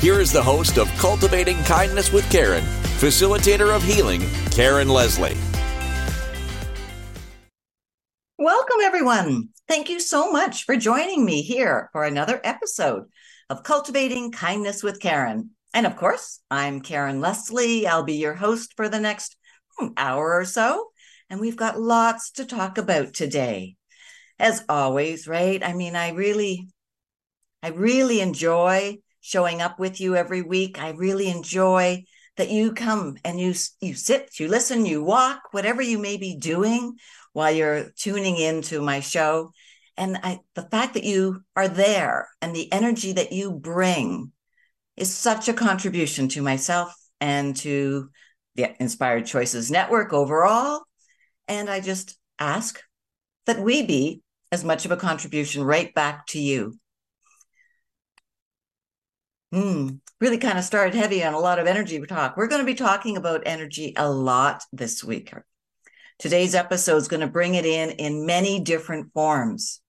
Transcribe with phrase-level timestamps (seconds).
[0.00, 2.64] here is the host of Cultivating Kindness with Karen,
[2.98, 5.36] facilitator of healing, Karen Leslie.
[8.38, 9.50] Welcome, everyone.
[9.68, 13.04] Thank you so much for joining me here for another episode
[13.48, 15.50] of Cultivating Kindness with Karen.
[15.74, 17.86] And of course, I'm Karen Leslie.
[17.86, 19.36] I'll be your host for the next
[19.78, 20.90] hmm, hour or so
[21.30, 23.76] and we've got lots to talk about today.
[24.38, 25.62] As always, right?
[25.62, 26.68] I mean, I really,
[27.62, 30.80] I really enjoy showing up with you every week.
[30.80, 32.04] I really enjoy
[32.36, 36.36] that you come and you you sit, you listen, you walk, whatever you may be
[36.36, 36.96] doing
[37.32, 39.52] while you're tuning into my show.
[39.96, 44.32] And I, the fact that you are there and the energy that you bring
[44.96, 48.08] is such a contribution to myself and to
[48.54, 50.82] the Inspired Choices Network overall
[51.50, 52.80] and I just ask
[53.46, 56.78] that we be as much of a contribution right back to you.
[59.52, 59.88] Hmm,
[60.20, 62.36] really kind of started heavy on a lot of energy talk.
[62.36, 65.32] We're going to be talking about energy a lot this week.
[66.18, 69.80] Today's episode is going to bring it in in many different forms.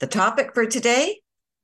[0.00, 1.20] The topic for today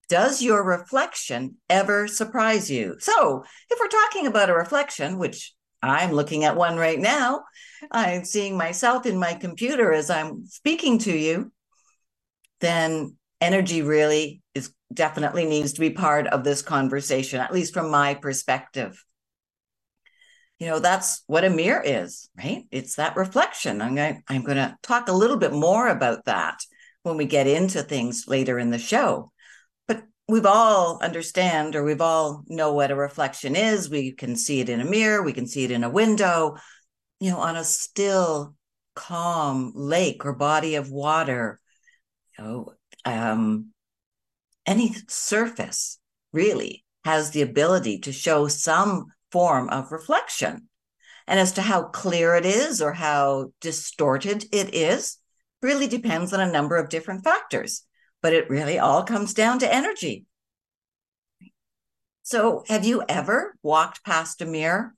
[0.08, 2.96] does your reflection ever surprise you?
[2.98, 7.44] So, if we're talking about a reflection, which I'm looking at one right now.
[7.90, 11.52] I'm seeing myself in my computer as I'm speaking to you.
[12.60, 17.90] Then energy really is definitely needs to be part of this conversation, at least from
[17.90, 19.02] my perspective.
[20.58, 22.64] You know, that's what a mirror is, right?
[22.70, 23.80] It's that reflection.
[23.80, 26.60] I'm going, I'm going to talk a little bit more about that
[27.02, 29.32] when we get into things later in the show
[29.88, 34.60] But we've all understand or we've all know what a reflection is we can see
[34.60, 36.56] it in a mirror we can see it in a window
[37.20, 38.54] you know on a still
[38.94, 41.58] calm lake or body of water
[42.38, 42.72] you know
[43.04, 43.72] um,
[44.66, 45.98] any surface
[46.32, 50.68] really has the ability to show some form of reflection
[51.26, 55.16] and as to how clear it is or how distorted it is
[55.62, 57.84] really depends on a number of different factors
[58.22, 60.26] but it really all comes down to energy.
[62.22, 64.94] So, have you ever walked past a mirror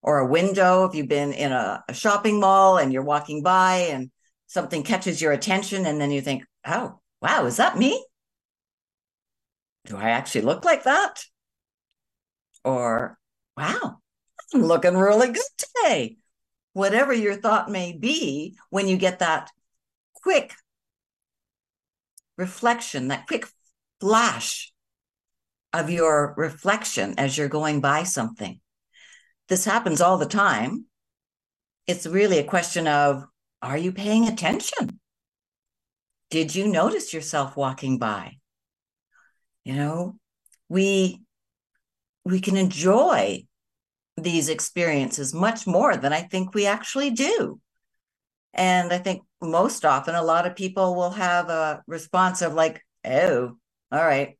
[0.00, 0.82] or a window?
[0.82, 4.10] Have you been in a, a, shopping mall and you're walking by and
[4.46, 8.04] something catches your attention and then you think, oh, wow, is that me?
[9.84, 11.24] Do I actually look like that?
[12.64, 13.18] Or,
[13.56, 13.98] wow,
[14.54, 16.18] I'm looking really good today.
[16.72, 19.50] Whatever your thought may be, when you get that
[20.14, 20.54] quick
[22.38, 23.46] reflection, that quick
[24.00, 24.72] flash
[25.72, 28.60] of your reflection as you're going by something.
[29.48, 30.84] This happens all the time.
[31.86, 33.24] It's really a question of
[33.62, 35.00] are you paying attention?
[36.30, 38.38] Did you notice yourself walking by?
[39.64, 40.18] You know,
[40.68, 41.22] we
[42.24, 43.46] we can enjoy
[44.16, 47.60] these experiences much more than I think we actually do.
[48.54, 52.84] And I think most often a lot of people will have a response of like,
[53.04, 53.56] oh,
[53.92, 54.38] all right,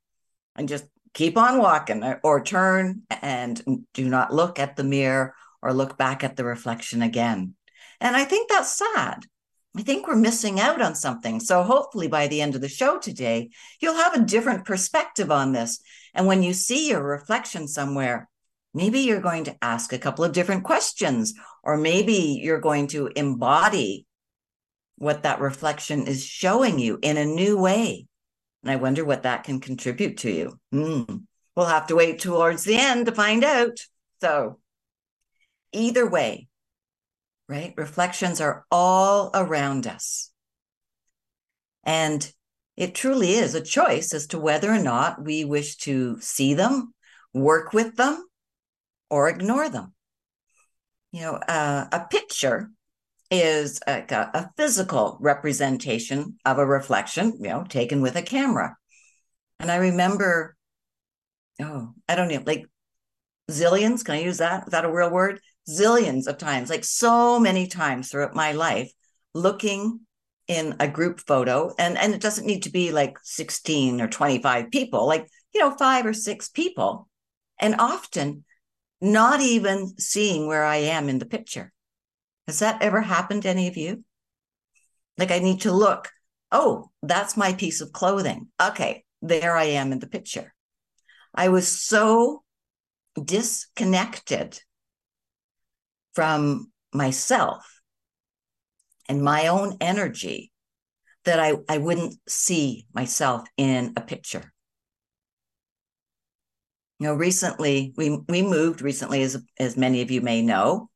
[0.57, 5.73] and just keep on walking or turn and do not look at the mirror or
[5.73, 7.55] look back at the reflection again.
[8.01, 9.25] And I think that's sad.
[9.77, 11.39] I think we're missing out on something.
[11.39, 13.51] So hopefully by the end of the show today,
[13.81, 15.81] you'll have a different perspective on this.
[16.15, 18.29] And when you see your reflection somewhere,
[18.73, 23.11] maybe you're going to ask a couple of different questions, or maybe you're going to
[23.17, 24.07] embody
[24.97, 28.07] what that reflection is showing you in a new way.
[28.63, 30.59] And I wonder what that can contribute to you.
[30.73, 31.25] Mm.
[31.55, 33.79] We'll have to wait towards the end to find out.
[34.23, 34.59] So,
[35.73, 36.49] either way,
[37.48, 37.75] right?
[37.77, 40.31] Reflections are all around us.
[41.84, 42.31] And
[42.77, 46.93] it truly is a choice as to whether or not we wish to see them,
[47.33, 48.27] work with them,
[49.09, 49.95] or ignore them.
[51.13, 52.71] You know, uh, a picture
[53.31, 58.77] is a, a physical representation of a reflection, you know, taken with a camera.
[59.59, 60.57] And I remember,
[61.60, 62.66] oh, I don't know, like
[63.51, 64.04] zillions.
[64.04, 64.65] Can I use that?
[64.65, 65.41] Is that a real word?
[65.68, 68.92] Zillions of times, like so many times throughout my life,
[69.34, 70.01] looking
[70.48, 74.41] in a group photo, and and it doesn't need to be like sixteen or twenty
[74.41, 77.09] five people, like you know, five or six people,
[77.59, 78.45] and often
[79.01, 81.72] not even seeing where I am in the picture
[82.47, 84.04] Has that ever happened to any of you?
[85.19, 86.10] Like I need to look,
[86.53, 88.48] oh, that's my piece of clothing.
[88.60, 90.54] Okay, there I am in the picture.
[91.34, 92.45] I was so
[93.22, 94.60] disconnected
[96.16, 97.83] from myself
[99.07, 100.51] and my own energy
[101.27, 104.51] that I, I wouldn't see myself in a picture.
[106.98, 110.89] You know, recently we we moved recently, as as many of you may know,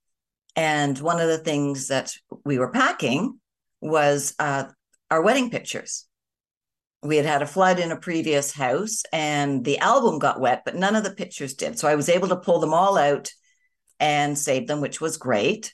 [0.57, 2.15] and one of the things that
[2.47, 3.39] we were packing
[3.83, 4.65] was uh,
[5.11, 6.07] our wedding pictures.
[7.03, 10.77] We had had a flood in a previous house, and the album got wet, but
[10.77, 11.79] none of the pictures did.
[11.79, 13.31] So I was able to pull them all out
[14.01, 15.73] and saved them, which was great.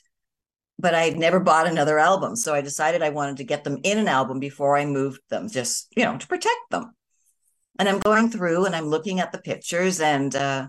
[0.77, 3.79] But I had never bought another album, so I decided I wanted to get them
[3.83, 6.93] in an album before I moved them, just you know, to protect them
[7.79, 10.67] and I'm going through and I'm looking at the pictures and uh,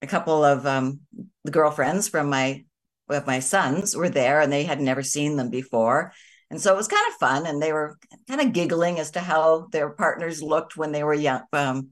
[0.00, 1.00] a couple of um,
[1.44, 2.64] the girlfriends from my
[3.08, 6.12] of my sons were there and they had never seen them before.
[6.50, 7.46] And so it was kind of fun.
[7.46, 7.98] And they were
[8.28, 11.42] kind of giggling as to how their partners looked when they were young.
[11.52, 11.90] Um,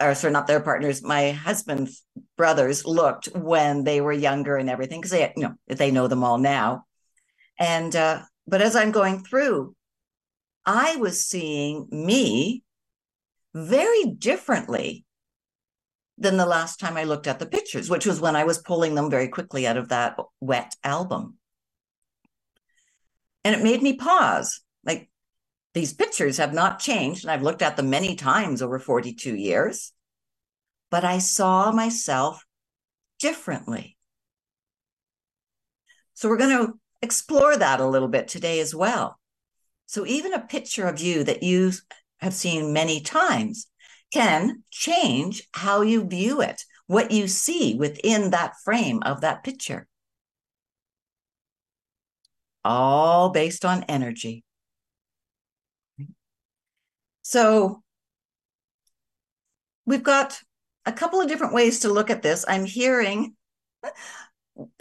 [0.00, 2.02] or sorry, not their partners, my husband's
[2.36, 6.24] brothers looked when they were younger and everything, because they, you know, they know them
[6.24, 6.84] all now.
[7.58, 9.74] And, uh, but as I'm going through,
[10.66, 12.62] I was seeing me
[13.54, 15.04] very differently
[16.16, 18.94] than the last time I looked at the pictures, which was when I was pulling
[18.94, 21.38] them very quickly out of that wet album.
[23.44, 24.60] And it made me pause.
[24.84, 25.10] Like
[25.74, 29.92] these pictures have not changed, and I've looked at them many times over 42 years,
[30.90, 32.44] but I saw myself
[33.18, 33.96] differently.
[36.14, 39.18] So we're going to explore that a little bit today as well.
[39.86, 41.72] So even a picture of you that you
[42.18, 43.66] have seen many times
[44.12, 49.88] can change how you view it, what you see within that frame of that picture.
[52.64, 54.44] All based on energy.
[57.24, 57.82] So
[59.86, 60.38] we've got
[60.84, 62.44] a couple of different ways to look at this.
[62.46, 63.34] I'm hearing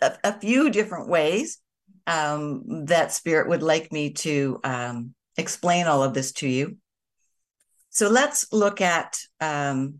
[0.02, 1.60] a, a few different ways
[2.06, 6.78] um, that Spirit would like me to um, explain all of this to you.
[7.90, 10.00] So let's look at, um,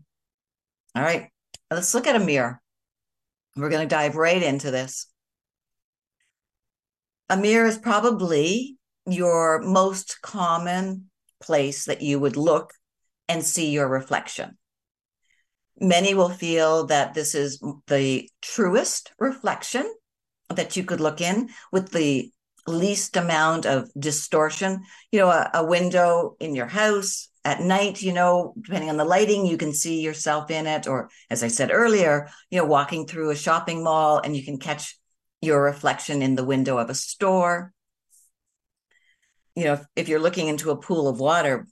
[0.94, 1.30] all right,
[1.70, 2.60] let's look at a mirror.
[3.56, 5.06] We're going to dive right into this.
[7.30, 8.76] A mirror is probably
[9.06, 11.10] your most common
[11.44, 12.72] place that you would look
[13.28, 14.56] and see your reflection.
[15.80, 19.92] Many will feel that this is the truest reflection
[20.48, 22.30] that you could look in with the
[22.66, 24.84] least amount of distortion.
[25.10, 29.04] You know, a, a window in your house, at night, you know, depending on the
[29.04, 30.86] lighting, you can see yourself in it.
[30.86, 34.58] Or as I said earlier, you know, walking through a shopping mall and you can
[34.58, 34.96] catch
[35.42, 37.73] your reflection in the window of a store.
[39.54, 41.66] You know, if, if you're looking into a pool of water,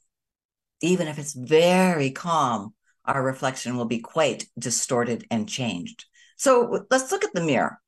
[0.81, 2.75] even if it's very calm,
[3.05, 6.05] our reflection will be quite distorted and changed.
[6.37, 7.81] So let's look at the mirror.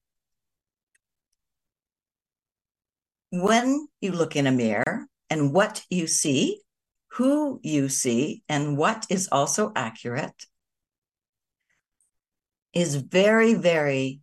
[3.31, 6.61] When you look in a mirror and what you see
[7.14, 10.47] who you see and what is also accurate
[12.73, 14.20] is very, very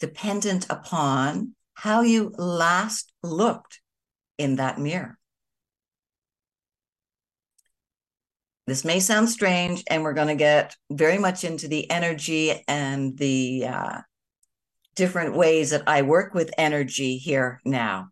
[0.00, 3.80] dependent upon how you last looked
[4.40, 5.18] in that mirror.
[8.66, 13.16] This may sound strange, and we're going to get very much into the energy and
[13.18, 14.00] the uh,
[14.94, 18.10] different ways that I work with energy here now.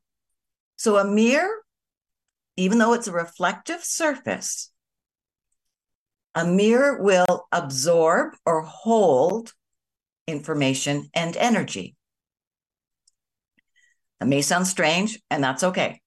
[0.77, 1.63] So, a mirror
[2.59, 4.73] even though it's a reflective surface,
[6.35, 9.55] a mirror will absorb or hold
[10.27, 11.95] information and energy.
[14.19, 16.01] That may sound strange, and that's okay.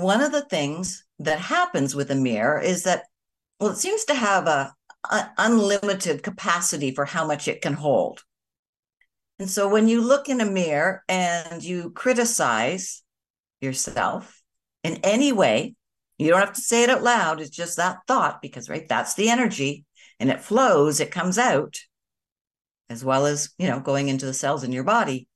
[0.00, 3.04] One of the things that happens with a mirror is that,
[3.58, 4.74] well, it seems to have a,
[5.10, 8.22] a unlimited capacity for how much it can hold.
[9.38, 13.02] And so when you look in a mirror and you criticize
[13.60, 14.42] yourself,
[14.86, 15.74] in any way.
[16.16, 17.40] You don't have to say it out loud.
[17.40, 19.84] It's just that thought because, right, that's the energy
[20.20, 21.76] and it flows, it comes out
[22.88, 25.26] as well as, you know, going into the cells in your body.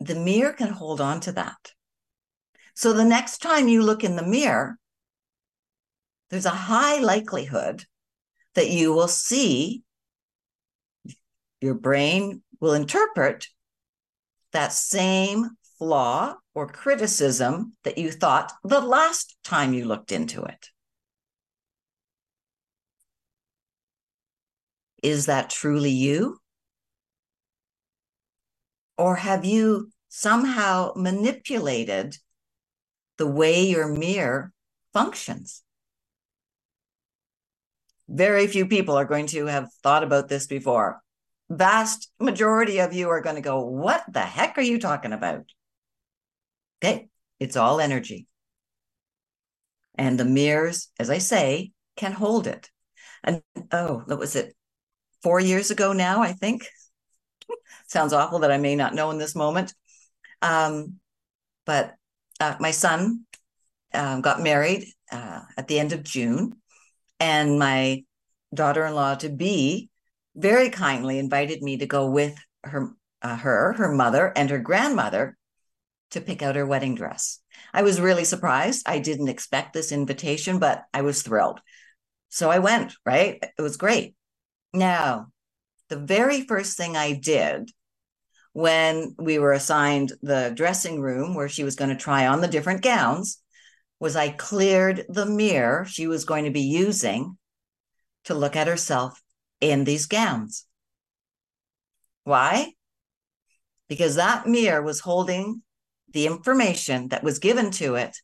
[0.00, 1.72] The mirror can hold on to that.
[2.76, 4.78] So the next time you look in the mirror,
[6.28, 7.86] there's a high likelihood
[8.54, 9.82] that you will see
[11.62, 13.48] your brain will interpret
[14.52, 20.68] that same flaw or criticism that you thought the last time you looked into it.
[25.02, 26.40] Is that truly you?
[28.98, 32.18] Or have you somehow manipulated
[33.18, 34.52] the way your mirror
[34.92, 35.62] functions?
[38.08, 41.02] Very few people are going to have thought about this before.
[41.48, 45.44] Vast majority of you are going to go, What the heck are you talking about?
[46.82, 47.08] Okay,
[47.40, 48.26] it's all energy.
[49.96, 52.70] And the mirrors, as I say, can hold it.
[53.24, 53.42] And
[53.72, 54.54] oh, what was it?
[55.22, 56.68] Four years ago now, I think.
[57.88, 59.74] Sounds awful that I may not know in this moment.
[60.42, 61.00] Um,
[61.64, 61.94] but
[62.40, 63.24] uh, my son
[63.92, 66.54] uh, got married uh, at the end of June,
[67.20, 68.04] and my
[68.54, 69.90] daughter-in-law to be
[70.34, 72.90] very kindly invited me to go with her,
[73.22, 75.36] uh, her, her mother, and her grandmother
[76.10, 77.40] to pick out her wedding dress.
[77.72, 78.86] I was really surprised.
[78.86, 81.60] I didn't expect this invitation, but I was thrilled.
[82.28, 83.42] So I went, right?
[83.42, 84.14] It was great.
[84.72, 85.28] Now,
[85.88, 87.70] the very first thing I did
[88.56, 92.48] when we were assigned the dressing room where she was going to try on the
[92.48, 93.38] different gowns
[94.00, 97.36] was I cleared the mirror she was going to be using
[98.24, 99.22] to look at herself
[99.60, 100.64] in these gowns.
[102.24, 102.72] Why?
[103.90, 105.60] Because that mirror was holding
[106.14, 108.16] the information that was given to it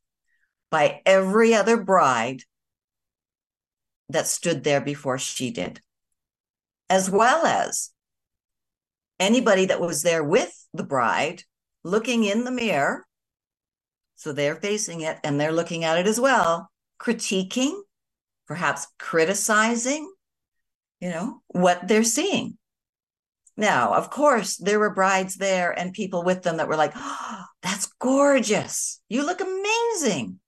[0.71, 2.41] by every other bride
[4.09, 5.83] that stood there before she did,
[6.89, 7.92] as well as
[9.23, 11.45] anybody that was there with the bride
[11.85, 13.07] looking in the mirror.
[14.17, 17.81] So they're facing it and they're looking at it as well, critiquing,
[18.47, 20.13] perhaps criticizing,
[21.01, 22.59] you know, what they're seeing.
[23.57, 27.45] Now, of course, there were brides there and people with them that were like, oh,
[27.63, 29.01] that's gorgeous.
[29.09, 30.41] You look amazing.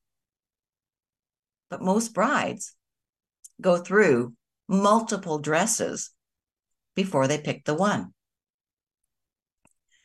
[1.69, 2.75] But most brides
[3.61, 4.35] go through
[4.69, 6.11] multiple dresses
[6.95, 8.14] before they pick the one.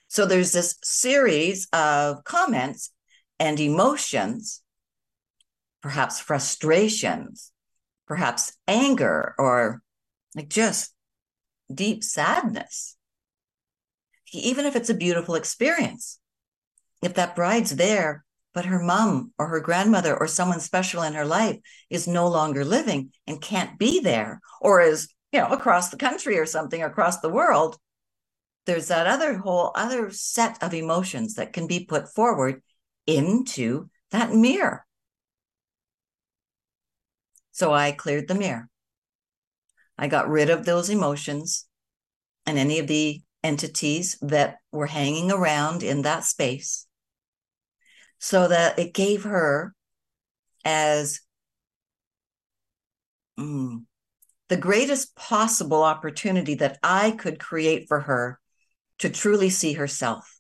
[0.10, 2.92] So there's this series of comments
[3.40, 4.62] and emotions,
[5.82, 7.52] perhaps frustrations,
[8.08, 9.82] perhaps anger, or
[10.36, 10.94] like just
[11.74, 12.98] deep sadness.
[14.34, 16.20] Even if it's a beautiful experience,
[17.04, 21.26] if that bride's there, but her mom or her grandmother or someone special in her
[21.26, 21.58] life
[21.92, 26.40] is no longer living and can't be there, or is, you know, across the country
[26.40, 27.78] or something, across the world,
[28.70, 32.62] there's that other whole other set of emotions that can be put forward
[33.08, 34.86] into that mirror.
[37.52, 38.70] So I cleared the mirror.
[39.98, 41.66] I got rid of those emotions
[42.46, 46.86] and any of the entities that were hanging around in that space
[48.20, 49.74] so that it gave her
[50.64, 51.22] as
[53.40, 53.84] mm,
[54.48, 58.40] the greatest possible opportunity that I could create for her
[59.00, 60.40] to truly see herself.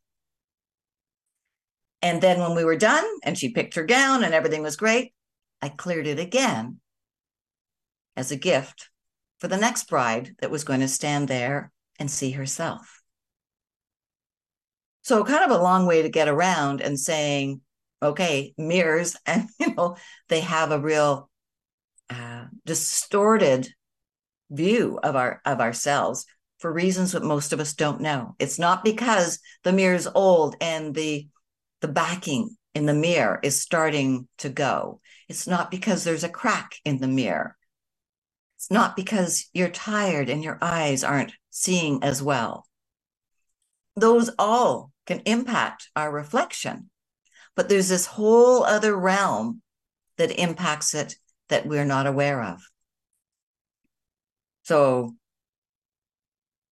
[2.01, 5.13] And then when we were done and she picked her gown and everything was great,
[5.61, 6.79] I cleared it again
[8.15, 8.89] as a gift
[9.39, 13.01] for the next bride that was going to stand there and see herself.
[15.01, 17.61] So, kind of a long way to get around and saying,
[18.01, 19.97] okay, mirrors, and you know,
[20.27, 21.29] they have a real
[22.09, 23.69] uh, distorted
[24.51, 26.25] view of our of ourselves
[26.59, 28.35] for reasons that most of us don't know.
[28.37, 31.27] It's not because the mirror is old and the
[31.81, 34.99] the backing in the mirror is starting to go.
[35.29, 37.55] It's not because there's a crack in the mirror.
[38.57, 42.65] It's not because you're tired and your eyes aren't seeing as well.
[43.95, 46.89] Those all can impact our reflection.
[47.55, 49.61] But there's this whole other realm
[50.17, 51.15] that impacts it
[51.47, 52.61] that we're not aware of.
[54.63, 55.15] So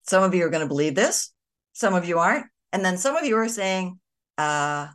[0.07, 1.31] some of you are going to believe this,
[1.73, 2.45] some of you aren't.
[2.73, 3.99] And then some of you are saying,
[4.37, 4.87] uh,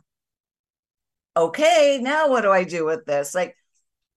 [1.35, 3.33] okay, now what do I do with this?
[3.33, 3.55] Like,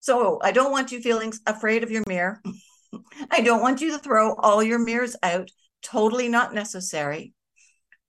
[0.00, 2.40] so I don't want you feeling afraid of your mirror.
[3.30, 5.50] I don't want you to throw all your mirrors out.
[5.82, 7.32] Totally not necessary.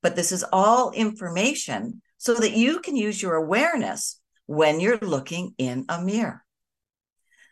[0.02, 5.54] But this is all information so that you can use your awareness when you're looking
[5.58, 6.44] in a mirror.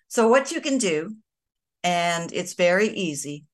[0.08, 1.16] So, what you can do,
[1.84, 3.46] and it's very easy,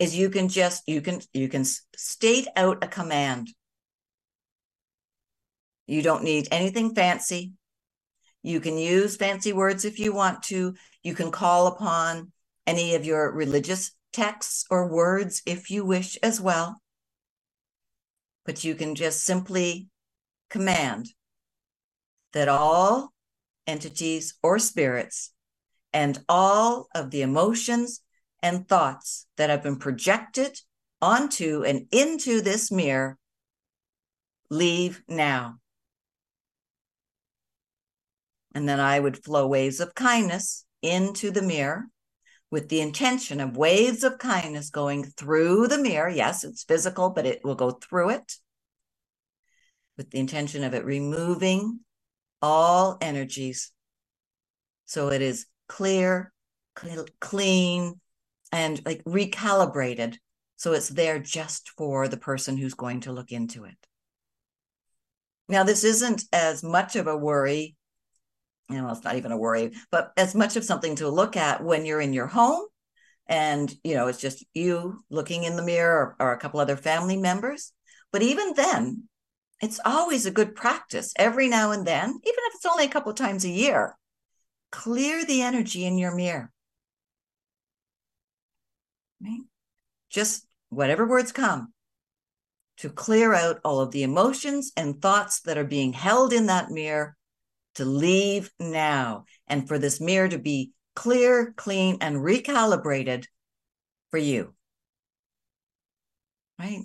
[0.00, 3.48] is you can just you can you can state out a command.
[5.86, 7.52] You don't need anything fancy.
[8.42, 10.74] You can use fancy words if you want to.
[11.02, 12.32] You can call upon
[12.66, 16.80] any of your religious texts or words if you wish as well.
[18.46, 19.88] But you can just simply
[20.48, 21.08] command
[22.32, 23.12] that all
[23.66, 25.32] entities or spirits
[25.92, 28.00] and all of the emotions
[28.42, 30.58] and thoughts that have been projected
[31.02, 33.18] onto and into this mirror
[34.50, 35.56] leave now.
[38.54, 41.84] And then I would flow waves of kindness into the mirror
[42.50, 46.08] with the intention of waves of kindness going through the mirror.
[46.08, 48.34] Yes, it's physical, but it will go through it
[49.96, 51.80] with the intention of it removing
[52.42, 53.70] all energies.
[54.86, 56.32] So it is clear,
[57.20, 58.00] clean,
[58.52, 60.16] and like recalibrated.
[60.56, 63.76] So it's there just for the person who's going to look into it.
[65.48, 67.76] Now, this isn't as much of a worry
[68.70, 71.62] you know, it's not even a worry, but as much of something to look at
[71.62, 72.64] when you're in your home
[73.26, 76.76] and, you know, it's just you looking in the mirror or, or a couple other
[76.76, 77.72] family members.
[78.12, 79.08] But even then,
[79.60, 83.12] it's always a good practice every now and then, even if it's only a couple
[83.12, 83.96] times a year,
[84.70, 86.50] clear the energy in your mirror.
[89.20, 89.40] Right?
[90.08, 91.72] Just whatever words come
[92.78, 96.70] to clear out all of the emotions and thoughts that are being held in that
[96.70, 97.14] mirror
[97.74, 103.26] to leave now and for this mirror to be clear, clean, and recalibrated
[104.10, 104.54] for you.
[106.58, 106.84] Right?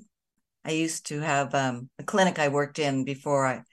[0.63, 3.63] I used to have um, a clinic I worked in before I,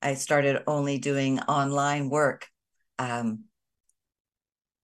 [0.00, 2.46] I started only doing online work.
[2.98, 3.44] Um,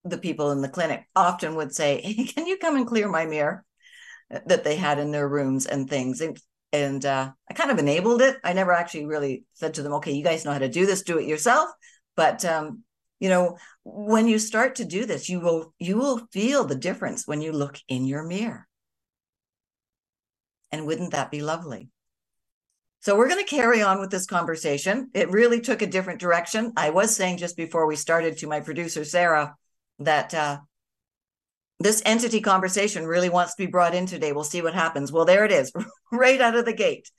[0.04, 3.26] the people in the clinic often would say, hey, Can you come and clear my
[3.26, 3.64] mirror?
[4.46, 6.20] That they had in their rooms and things.
[6.20, 6.40] And
[6.72, 8.38] and uh, I kind of enabled it.
[8.42, 11.02] I never actually really said to them, "Okay, you guys know how to do this.
[11.02, 11.68] Do it yourself."
[12.16, 12.82] But um,
[13.20, 17.26] you know, when you start to do this, you will you will feel the difference
[17.26, 18.66] when you look in your mirror.
[20.70, 21.90] And wouldn't that be lovely?
[23.00, 25.10] So we're going to carry on with this conversation.
[25.12, 26.72] It really took a different direction.
[26.76, 29.56] I was saying just before we started to my producer Sarah
[30.04, 30.58] that uh,
[31.80, 34.32] this entity conversation really wants to be brought in today.
[34.32, 35.10] We'll see what happens.
[35.10, 35.72] Well, there it is,
[36.12, 37.10] right out of the gate.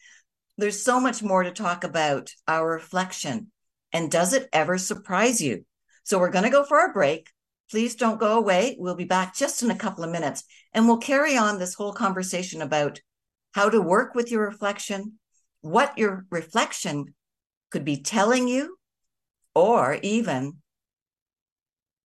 [0.58, 3.52] There's so much more to talk about our reflection.
[3.92, 5.66] And does it ever surprise you?
[6.04, 7.30] So we're going to go for our break.
[7.72, 8.76] Please don't go away.
[8.80, 11.94] We'll be back just in a couple of minutes and we'll carry on this whole
[11.94, 13.00] conversation about
[13.54, 15.20] how to work with your reflection,
[15.62, 17.14] what your reflection
[17.72, 18.78] could be telling you,
[19.56, 20.63] or even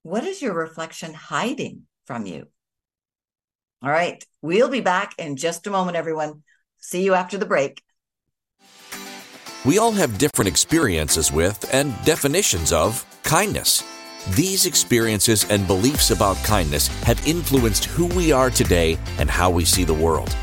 [0.08, 2.48] what is your reflection hiding from you?
[3.84, 4.24] All right.
[4.42, 6.44] We'll be back in just a moment, everyone.
[6.80, 7.84] See you after the break.
[9.66, 13.84] We all have different experiences with and definitions of kindness.
[14.30, 19.66] These experiences and beliefs about kindness have influenced who we are today and how we
[19.66, 20.34] see the world.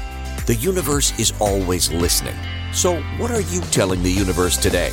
[0.46, 2.36] The universe is always listening.
[2.74, 4.92] So, what are you telling the universe today?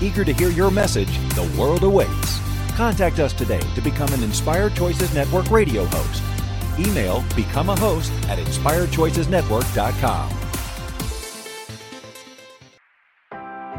[0.00, 2.38] Eager to hear your message, the world awaits.
[2.76, 6.22] Contact us today to become an Inspired Choices Network radio host.
[6.78, 10.34] Email become a host at inspiredchoicesnetwork.com.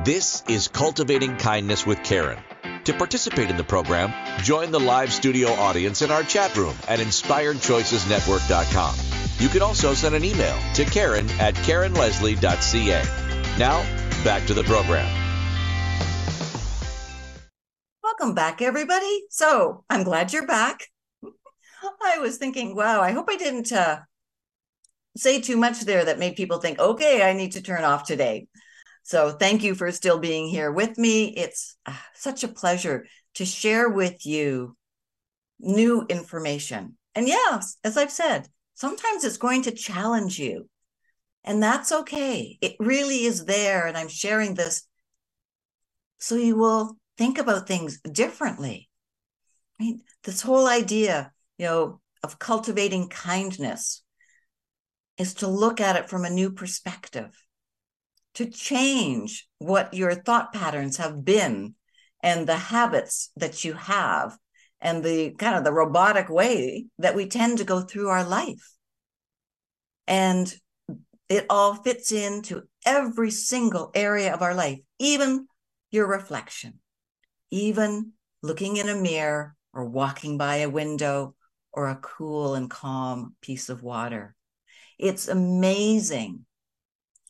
[0.04, 2.40] This is Cultivating Kindness with Karen.
[2.86, 7.00] To participate in the program, join the live studio audience in our chat room at
[7.00, 8.96] inspiredchoicesnetwork.com.
[9.40, 13.04] You can also send an email to Karen at KarenLeslie.ca.
[13.58, 13.84] Now,
[14.24, 15.19] back to the program.
[18.20, 19.24] Welcome back, everybody.
[19.30, 20.88] So I'm glad you're back.
[22.04, 24.00] I was thinking, wow, I hope I didn't uh,
[25.16, 28.48] say too much there that made people think, okay, I need to turn off today.
[29.04, 31.34] So thank you for still being here with me.
[31.34, 33.06] It's uh, such a pleasure
[33.36, 34.76] to share with you
[35.58, 36.98] new information.
[37.16, 40.68] And yes, as I've said, sometimes it's going to challenge you.
[41.46, 42.58] And that's okay.
[42.60, 43.88] It really is there.
[43.88, 44.84] And I'm sharing this
[46.18, 48.90] so you will think about things differently.
[49.80, 49.96] Right?
[50.24, 54.02] This whole idea, you know, of cultivating kindness
[55.18, 57.32] is to look at it from a new perspective,
[58.36, 61.76] to change what your thought patterns have been
[62.24, 64.38] and the habits that you have
[64.80, 68.74] and the kind of the robotic way that we tend to go through our life.
[70.08, 70.54] And
[71.28, 75.48] it all fits into every single area of our life, even
[75.92, 76.79] your reflection,
[77.52, 81.36] even looking in a mirror or walking by a window
[81.72, 84.36] or a cool and calm piece of water.
[84.98, 86.46] It's amazing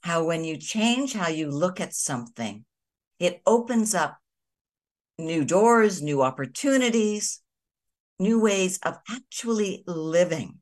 [0.01, 2.65] how, when you change how you look at something,
[3.19, 4.17] it opens up
[5.17, 7.41] new doors, new opportunities,
[8.17, 10.59] new ways of actually living.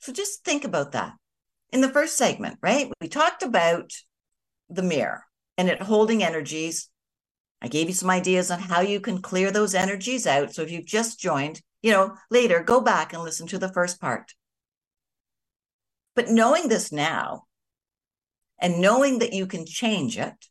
[0.00, 1.14] So just think about that.
[1.72, 2.92] In the first segment, right?
[3.00, 3.92] We talked about
[4.68, 5.24] the mirror
[5.56, 6.89] and it holding energies.
[7.62, 10.54] I gave you some ideas on how you can clear those energies out.
[10.54, 14.00] So if you've just joined, you know, later go back and listen to the first
[14.00, 14.34] part.
[16.14, 17.44] But knowing this now
[18.58, 20.46] and knowing that you can change it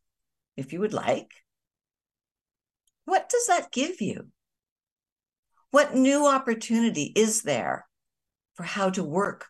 [0.56, 1.30] if you would like,
[3.06, 4.28] what does that give you?
[5.72, 7.88] What new opportunity is there
[8.56, 9.48] for how to work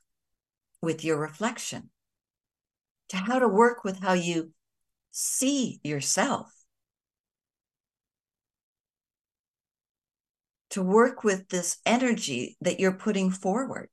[0.82, 1.90] with your reflection?
[3.10, 4.52] To how to work with how you
[5.12, 6.54] see yourself?
[10.72, 13.90] To work with this energy that you're putting forward.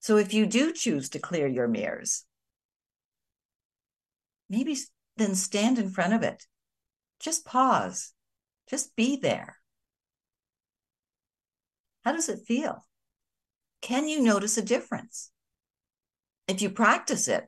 [0.00, 2.24] So if you do choose to clear your mirrors,
[4.48, 4.76] maybe
[5.16, 6.44] then stand in front of it
[7.22, 8.12] just pause,
[8.68, 9.56] just be there.
[12.04, 12.84] How does it feel?
[13.80, 15.30] Can you notice a difference?
[16.48, 17.46] If you practice it,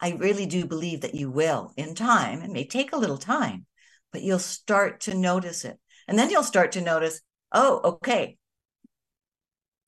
[0.00, 2.42] I really do believe that you will in time.
[2.42, 3.66] It may take a little time,
[4.12, 5.78] but you'll start to notice it.
[6.08, 7.20] And then you'll start to notice,
[7.52, 8.38] oh, okay,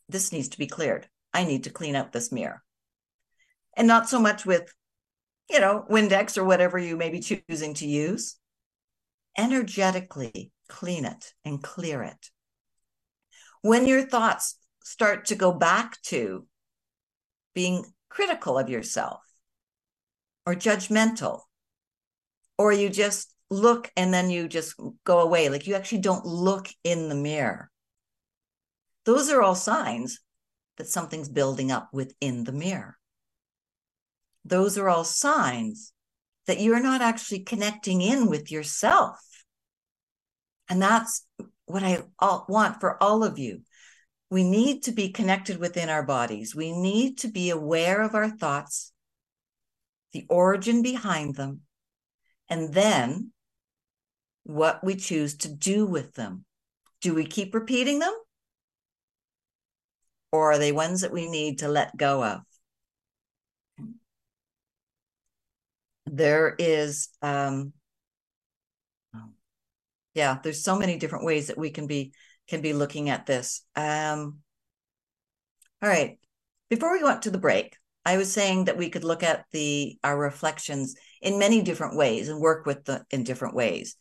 [0.09, 1.09] this needs to be cleared.
[1.33, 2.62] I need to clean up this mirror.
[3.76, 4.72] And not so much with,
[5.48, 8.37] you know, Windex or whatever you may be choosing to use,
[9.38, 12.30] energetically clean it and clear it.
[13.62, 16.46] When your thoughts start to go back to
[17.54, 19.20] being critical of yourself
[20.44, 21.42] or judgmental,
[22.59, 26.68] or you just look and then you just go away, like you actually don't look
[26.84, 27.70] in the mirror.
[29.04, 30.20] Those are all signs
[30.78, 32.96] that something's building up within the mirror.
[34.44, 35.92] Those are all signs
[36.46, 39.18] that you're not actually connecting in with yourself.
[40.68, 41.26] And that's
[41.66, 43.62] what I want for all of you.
[44.30, 46.54] We need to be connected within our bodies.
[46.54, 48.92] We need to be aware of our thoughts,
[50.12, 51.62] the origin behind them,
[52.48, 53.32] and then
[54.50, 56.44] what we choose to do with them.
[57.00, 58.14] Do we keep repeating them?
[60.32, 62.42] Or are they ones that we need to let go of?
[66.10, 67.72] there is um
[70.14, 72.12] yeah there's so many different ways that we can be
[72.48, 74.38] can be looking at this um
[75.82, 76.18] all right
[76.68, 79.96] before we went to the break i was saying that we could look at the
[80.02, 83.96] our reflections in many different ways and work with the in different ways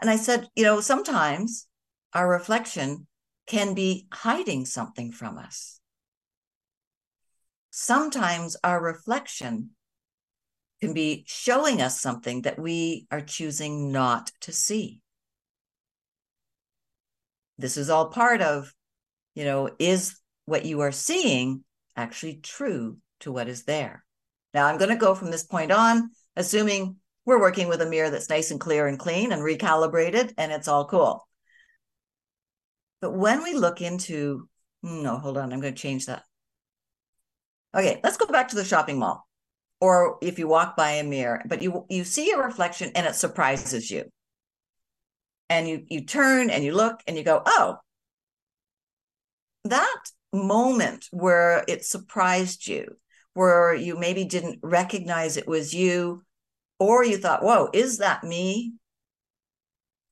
[0.00, 1.66] and i said you know sometimes
[2.14, 3.06] our reflection
[3.46, 5.80] can be hiding something from us
[7.70, 9.70] sometimes our reflection
[10.82, 15.00] can be showing us something that we are choosing not to see.
[17.56, 18.74] This is all part of,
[19.36, 21.62] you know, is what you are seeing
[21.96, 24.04] actually true to what is there?
[24.52, 28.10] Now, I'm going to go from this point on, assuming we're working with a mirror
[28.10, 31.26] that's nice and clear and clean and recalibrated, and it's all cool.
[33.00, 34.48] But when we look into,
[34.82, 36.24] no, hold on, I'm going to change that.
[37.74, 39.26] Okay, let's go back to the shopping mall
[39.82, 43.16] or if you walk by a mirror, but you you see a reflection and it
[43.16, 44.04] surprises you.
[45.50, 47.78] And you you turn and you look and you go, "Oh,
[49.64, 52.96] that moment where it surprised you,
[53.34, 56.22] where you maybe didn't recognize it was you
[56.82, 58.74] or you thought, "Whoa, is that me?"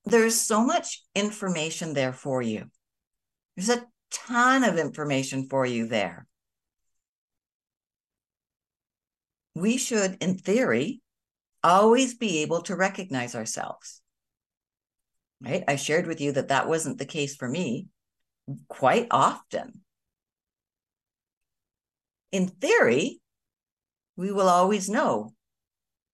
[0.05, 2.71] There's so much information there for you.
[3.55, 6.27] There's a ton of information for you there.
[9.55, 11.01] we should, in theory,
[11.63, 14.01] always be able to recognize ourselves.
[15.41, 15.63] Right?
[15.67, 17.87] I shared with you that that wasn't the case for me
[18.67, 19.81] quite often.
[22.31, 23.21] In theory,
[24.15, 25.33] we will always know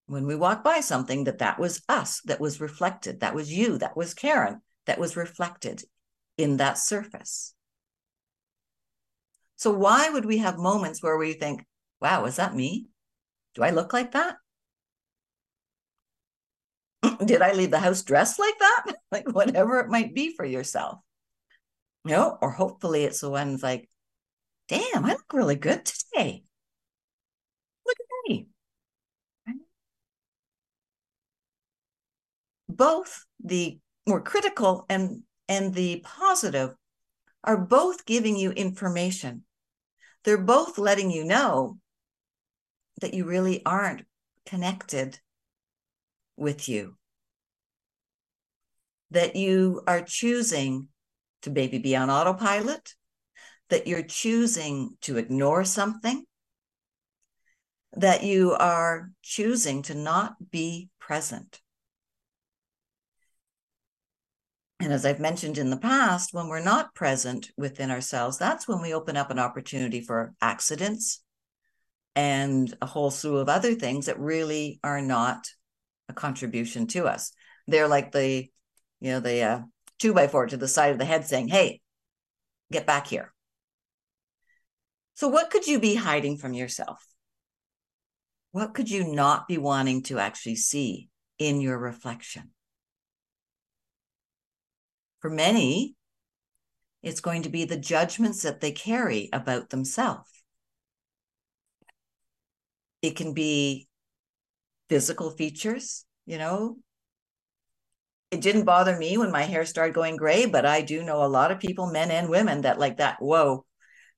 [0.08, 3.78] when we walk by something that that was us, that was reflected, that was you,
[3.78, 5.84] that was Karen, that was reflected
[6.38, 7.54] in that surface.
[9.58, 11.66] So, why would we have moments where we think,
[12.00, 12.88] wow, is that me?
[13.56, 14.38] Do I look like that?
[17.26, 18.86] Did I leave the house dressed like that?
[19.12, 21.00] like whatever it might be for yourself.
[22.06, 23.90] You know, or hopefully it's the ones like,
[24.70, 26.44] damn, I look really good today.
[27.86, 28.48] Look at me.
[32.78, 36.76] Both the more critical and and the positive
[37.44, 39.44] are both giving you information.
[40.24, 41.80] They're both letting you know
[43.02, 44.06] that you really aren't
[44.46, 45.20] connected
[46.36, 46.98] with you.
[49.12, 50.90] That you are choosing
[51.44, 52.94] to maybe be on autopilot,
[53.70, 56.26] that you're choosing to ignore something,
[57.94, 61.62] that you are choosing to not be present.
[64.80, 68.82] And as I've mentioned in the past, when we're not present within ourselves, that's when
[68.82, 71.22] we open up an opportunity for accidents
[72.16, 75.48] and a whole slew of other things that really are not
[76.10, 77.32] a contribution to us.
[77.68, 78.48] They're like the,
[79.00, 79.60] you know, the uh,
[80.00, 81.82] two by four to the side of the head saying, hey,
[82.72, 83.34] get back here.
[85.16, 87.04] So, what could you be hiding from yourself?
[88.52, 91.10] What could you not be wanting to actually see
[91.40, 92.52] in your reflection?
[95.20, 95.96] For many,
[97.02, 100.30] it's going to be the judgments that they carry about themselves.
[103.02, 103.88] It can be
[104.90, 106.78] physical features, you know.
[108.32, 111.28] It didn't bother me when my hair started going gray, but I do know a
[111.28, 113.18] lot of people, men and women, that like that.
[113.20, 113.66] Whoa,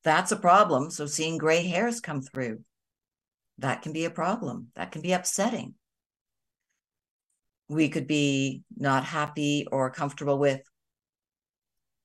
[0.03, 0.89] that's a problem.
[0.89, 2.63] So seeing gray hairs come through,
[3.59, 4.69] that can be a problem.
[4.75, 5.75] That can be upsetting.
[7.67, 10.61] We could be not happy or comfortable with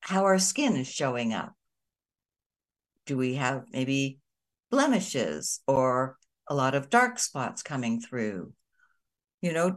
[0.04, 1.54] how our skin is showing up.
[3.06, 4.18] Do we have maybe
[4.70, 8.52] blemishes or a lot of dark spots coming through?
[9.40, 9.76] You know,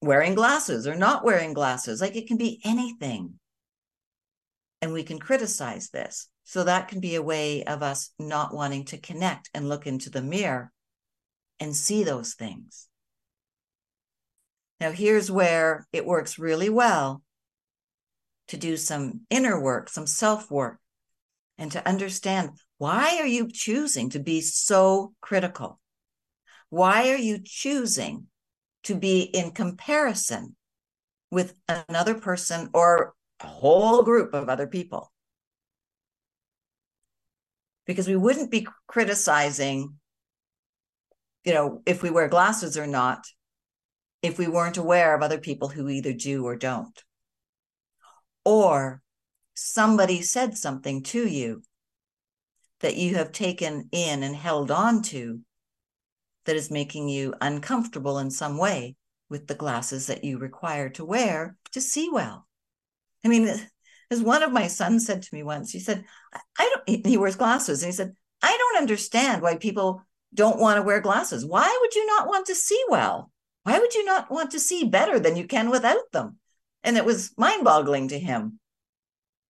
[0.00, 2.00] wearing glasses or not wearing glasses.
[2.00, 3.38] Like it can be anything.
[4.80, 6.28] And we can criticize this.
[6.44, 10.08] So that can be a way of us not wanting to connect and look into
[10.08, 10.72] the mirror
[11.60, 12.88] and see those things.
[14.80, 17.22] Now, here's where it works really well
[18.48, 20.78] to do some inner work, some self work,
[21.56, 25.80] and to understand why are you choosing to be so critical?
[26.70, 28.26] Why are you choosing
[28.84, 30.56] to be in comparison
[31.30, 35.12] with another person or a whole group of other people?
[37.86, 39.94] Because we wouldn't be criticizing,
[41.44, 43.24] you know, if we wear glasses or not,
[44.22, 47.02] if we weren't aware of other people who either do or don't
[48.48, 49.02] or
[49.52, 51.62] somebody said something to you
[52.80, 55.40] that you have taken in and held on to
[56.46, 58.96] that is making you uncomfortable in some way
[59.28, 62.46] with the glasses that you require to wear to see well.
[63.22, 63.54] I mean,
[64.10, 66.06] as one of my sons said to me once, he said,
[66.58, 67.82] I don't, he wears glasses.
[67.82, 70.00] And he said, I don't understand why people
[70.32, 71.44] don't want to wear glasses.
[71.44, 73.30] Why would you not want to see well?
[73.64, 76.38] Why would you not want to see better than you can without them?
[76.88, 78.58] And it was mind boggling to him.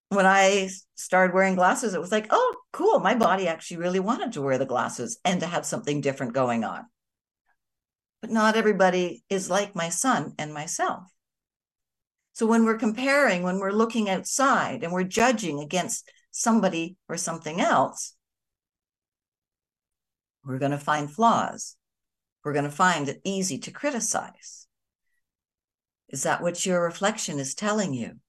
[0.09, 2.99] When I started wearing glasses, it was like, oh, cool.
[2.99, 6.65] My body actually really wanted to wear the glasses and to have something different going
[6.65, 6.85] on.
[8.21, 11.03] But not everybody is like my son and myself.
[12.33, 17.61] So when we're comparing, when we're looking outside and we're judging against somebody or something
[17.61, 18.17] else,
[20.43, 21.77] we're going to find flaws.
[22.43, 24.58] We're going to find it easy to criticize.
[26.09, 28.19] Is that what your reflection is telling you?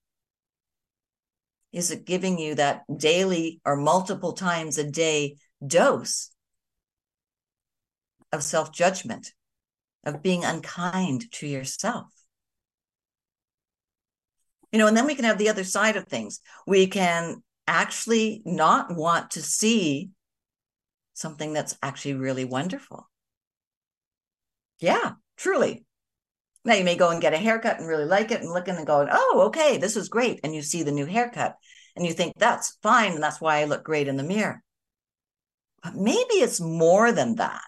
[1.72, 6.30] Is it giving you that daily or multiple times a day dose
[8.32, 9.32] of self judgment,
[10.04, 12.06] of being unkind to yourself?
[14.72, 16.40] You know, and then we can have the other side of things.
[16.66, 20.10] We can actually not want to see
[21.14, 23.08] something that's actually really wonderful.
[24.80, 25.84] Yeah, truly.
[26.64, 28.76] Now you may go and get a haircut and really like it and look in
[28.76, 30.40] and go, oh, okay, this is great.
[30.44, 31.56] And you see the new haircut
[31.96, 33.12] and you think that's fine.
[33.12, 34.62] And that's why I look great in the mirror.
[35.82, 37.62] But maybe it's more than that.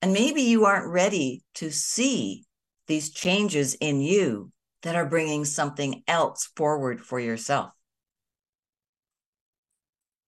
[0.00, 2.44] And maybe you aren't ready to see
[2.86, 4.50] these changes in you
[4.82, 7.70] that are bringing something else forward for yourself.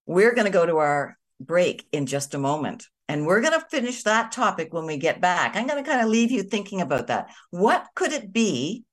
[0.07, 2.87] We're going to go to our break in just a moment.
[3.09, 5.55] And we're going to finish that topic when we get back.
[5.55, 7.31] I'm going to kind of leave you thinking about that.
[7.51, 8.85] What could it be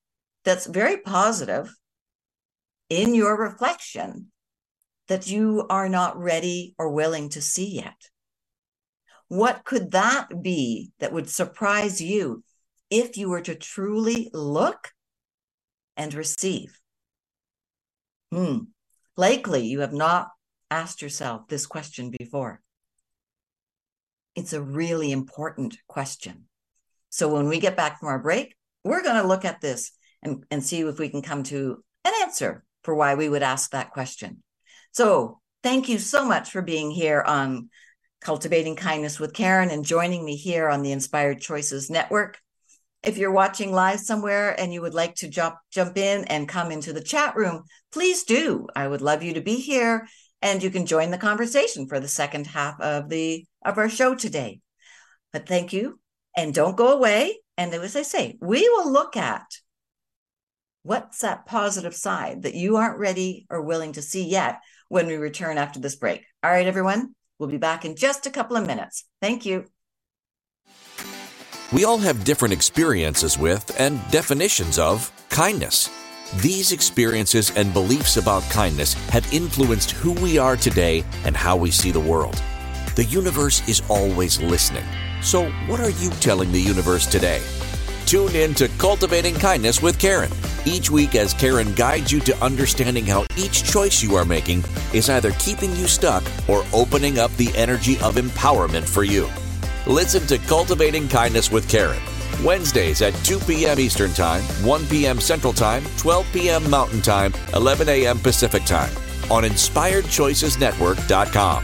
[0.44, 1.76] that's very positive
[2.90, 4.32] in your reflection
[5.08, 8.10] that you are not ready or willing to see yet?
[9.30, 12.44] What could that be that would surprise you
[12.92, 14.92] if you were to truly look
[15.98, 16.80] and receive?
[18.32, 18.58] Hmm.
[19.18, 20.30] Likely you have not
[20.74, 22.62] asked yourself this question before.
[24.36, 26.46] It's a really important question.
[27.10, 29.92] So when we get back from our break, we're going to look at this
[30.24, 33.72] and, and see if we can come to an answer for why we would ask
[33.72, 34.42] that question.
[34.92, 37.70] So thank you so much for being here on
[38.22, 42.40] Cultivating Kindness with Karen and joining me here on the Inspired Choices Network.
[43.04, 46.72] If you're watching live somewhere and you would like to jump jump in and come
[46.72, 48.68] into the chat room, please do.
[48.76, 50.08] I would love you to be here
[50.44, 54.14] and you can join the conversation for the second half of the of our show
[54.14, 54.60] today.
[55.32, 56.00] But thank you
[56.38, 57.40] and don't go away.
[57.58, 59.46] And as I say, we will look at
[60.84, 65.16] what's that positive side that you aren't ready or willing to see yet when we
[65.16, 66.26] return after this break.
[66.44, 69.06] All right, everyone, we'll be back in just a couple of minutes.
[69.22, 69.66] Thank you.
[71.72, 75.90] We all have different experiences with and definitions of kindness.
[76.38, 81.69] These experiences and beliefs about kindness have influenced who we are today and how we
[81.69, 82.41] see the world.
[82.96, 84.86] The universe is always listening.
[85.22, 87.41] So, what are you telling the universe today?
[88.06, 90.32] Tune in to Cultivating Kindness with Karen
[90.65, 95.10] each week as Karen guides you to understanding how each choice you are making is
[95.10, 99.30] either keeping you stuck or opening up the energy of empowerment for you.
[99.86, 102.02] Listen to Cultivating Kindness with Karen.
[102.41, 103.80] Wednesdays at 2 p.m.
[103.80, 105.19] Eastern Time, 1 p.m.
[105.19, 106.69] Central Time, 12 p.m.
[106.69, 108.17] Mountain Time, 11 a.m.
[108.19, 108.91] Pacific Time
[109.30, 111.63] on InspiredChoicesNetwork.com.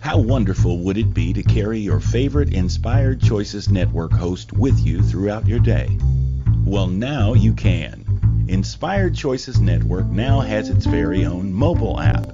[0.00, 5.02] How wonderful would it be to carry your favorite Inspired Choices Network host with you
[5.02, 5.98] throughout your day?
[6.64, 8.04] Well, now you can.
[8.48, 12.33] Inspired Choices Network now has its very own mobile app.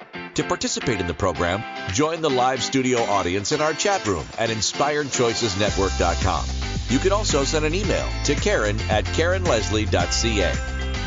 [0.35, 1.61] To participate in the program,
[1.93, 6.45] join the live studio audience in our chat room at inspiredchoicesnetwork.com.
[6.87, 10.53] You can also send an email to Karen at KarenLeslie.ca.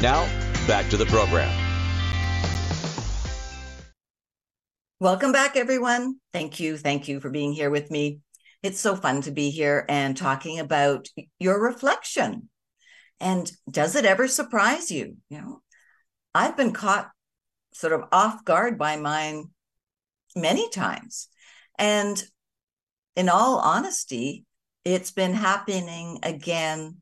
[0.02, 0.26] Now,
[0.66, 1.52] back to the program.
[5.00, 6.16] Welcome back, everyone.
[6.32, 6.76] Thank you.
[6.76, 8.20] Thank you for being here with me.
[8.62, 11.08] It's so fun to be here and talking about
[11.38, 12.48] your reflection.
[13.20, 15.16] And does it ever surprise you?
[15.28, 15.62] You know,
[16.34, 17.10] I've been caught
[17.74, 19.50] sort of off guard by mine
[20.34, 21.28] many times.
[21.78, 22.22] And
[23.16, 24.46] in all honesty,
[24.84, 26.98] it's been happening again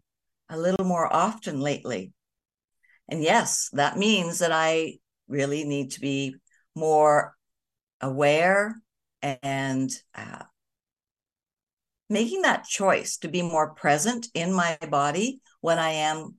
[0.48, 2.12] a little more often lately.
[3.08, 6.36] And yes, that means that I really need to be
[6.74, 7.34] more
[8.00, 8.80] aware
[9.22, 10.42] and uh,
[12.08, 16.36] making that choice to be more present in my body when I am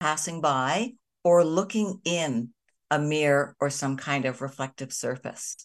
[0.00, 0.92] passing by
[1.24, 2.50] or looking in
[2.90, 5.56] a mirror or some kind of reflective surface.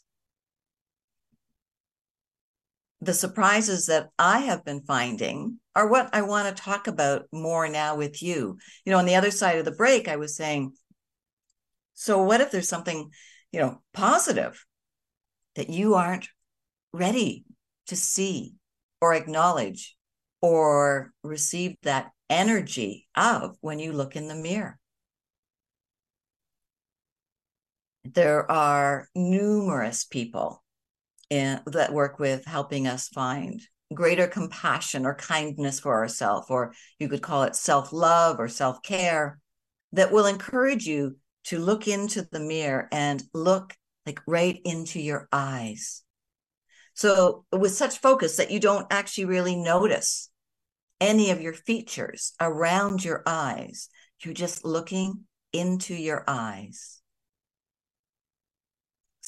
[3.01, 7.67] The surprises that I have been finding are what I want to talk about more
[7.67, 8.57] now with you.
[8.85, 10.73] You know, on the other side of the break, I was saying,
[11.93, 13.09] so what if there's something,
[13.51, 14.65] you know, positive
[15.55, 16.29] that you aren't
[16.93, 17.45] ready
[17.87, 18.55] to see
[19.01, 19.95] or acknowledge
[20.41, 24.79] or receive that energy of when you look in the mirror?
[28.03, 30.63] There are numerous people
[31.29, 33.61] in, that work with helping us find
[33.93, 38.81] greater compassion or kindness for ourselves, or you could call it self love or self
[38.83, 39.39] care,
[39.93, 43.75] that will encourage you to look into the mirror and look
[44.05, 46.03] like right into your eyes.
[46.93, 50.29] So, with such focus that you don't actually really notice
[50.99, 53.89] any of your features around your eyes,
[54.21, 57.02] you're just looking into your eyes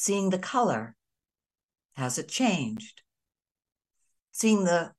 [0.06, 0.96] seeing the color.
[1.96, 3.02] Has it changed?
[4.32, 4.92] Seeing the,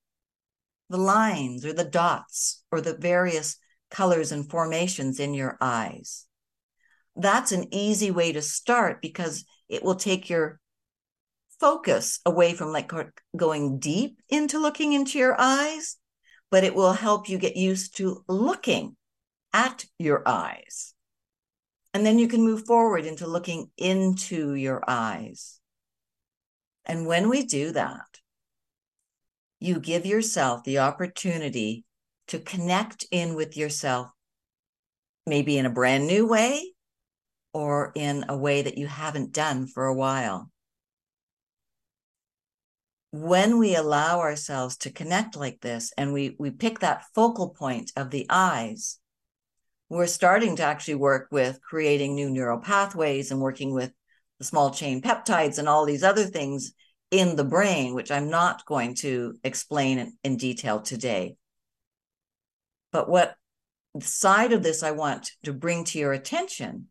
[0.91, 3.57] the lines or the dots or the various
[3.89, 6.27] colors and formations in your eyes.
[7.15, 10.59] That's an easy way to start because it will take your
[11.61, 12.91] focus away from like
[13.37, 15.99] going deep into looking into your eyes,
[16.51, 18.97] but it will help you get used to looking
[19.53, 20.96] at your eyes.
[21.97, 25.59] And then you can move forward into looking into your eyes.
[26.85, 28.21] And when we do that,
[29.61, 31.87] you give yourself the opportunity
[32.29, 34.09] to connect in with yourself,
[35.27, 36.75] maybe in a brand new way
[37.55, 40.51] or in a way that you haven't done for a while.
[43.11, 47.91] When we allow ourselves to connect like this and we, we pick that focal point
[47.97, 48.99] of the eyes,
[49.89, 53.93] we're starting to actually work with creating new neural pathways and working with
[54.39, 56.73] the small chain peptides and all these other things
[57.11, 61.37] in the brain, which I'm not going to explain in, in detail today.
[62.91, 63.35] But what
[64.01, 66.89] side of this I want to bring to your attention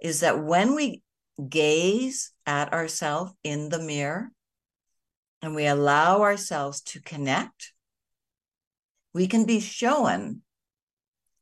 [0.00, 1.02] is that when we
[1.48, 4.30] gaze at ourselves in the mirror
[5.40, 7.72] and we allow ourselves to connect,
[9.14, 10.42] we can be shown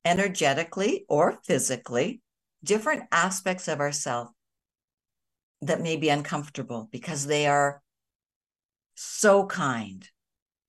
[0.05, 2.21] energetically or physically
[2.63, 4.31] different aspects of ourselves
[5.63, 7.83] that may be uncomfortable because they are
[8.95, 10.09] so kind,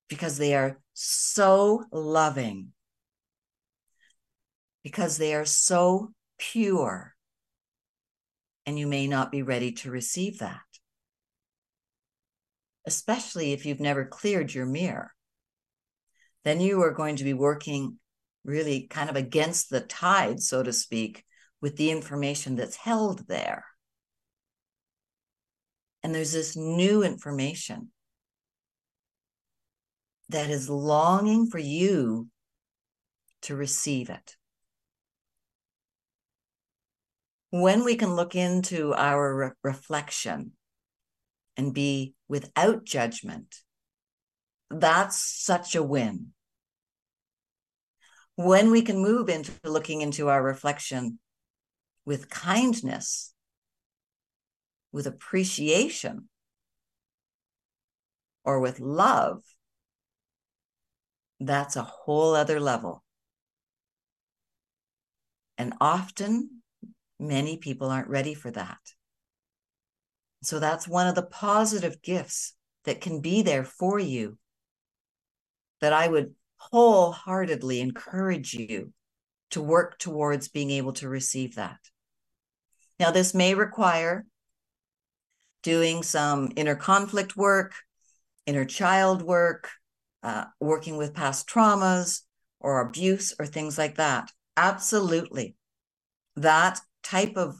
[0.09, 2.71] because they are so loving,
[4.83, 7.13] because they are so pure.
[8.65, 10.61] And you may not be ready to receive that,
[12.87, 15.11] especially if you've never cleared your mirror.
[16.43, 17.99] Then you are going to be working
[18.45, 21.25] really kind of against the tide, so to speak,
[21.61, 23.65] with the information that's held there.
[26.03, 27.91] And there's this new information
[30.29, 32.29] that is longing for you
[33.41, 34.35] to receive it.
[37.49, 40.51] When we can look into our re- reflection
[41.57, 43.55] and be without judgment,
[44.69, 46.34] that's such a win
[48.35, 51.19] when we can move into looking into our reflection
[52.05, 53.33] with kindness,
[54.91, 56.29] with appreciation,
[58.43, 59.43] or with love,
[61.39, 63.03] that's a whole other level.
[65.57, 66.61] And often,
[67.19, 68.79] many people aren't ready for that.
[70.43, 74.37] So, that's one of the positive gifts that can be there for you
[75.81, 78.93] that I would wholeheartedly encourage you
[79.51, 81.79] to work towards being able to receive that.
[82.99, 84.25] Now, this may require
[85.63, 87.73] doing some inner conflict work,
[88.45, 89.69] inner child work,
[90.23, 92.21] uh, working with past traumas
[92.59, 94.31] or abuse or things like that.
[94.57, 95.55] Absolutely.
[96.35, 97.55] That type of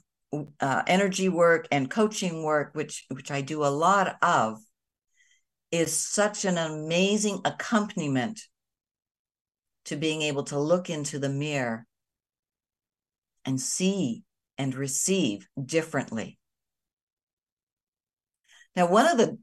[0.59, 4.59] uh, energy work and coaching work, which which I do a lot of,
[5.71, 8.41] is such an amazing accompaniment
[9.85, 11.85] to being able to look into the mirror
[13.45, 14.23] and see
[14.57, 16.39] and receive differently.
[18.75, 19.37] Now, one of the,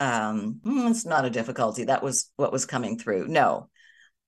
[0.00, 3.26] um, hmm, it's not a difficulty, that was what was coming through.
[3.28, 3.68] No,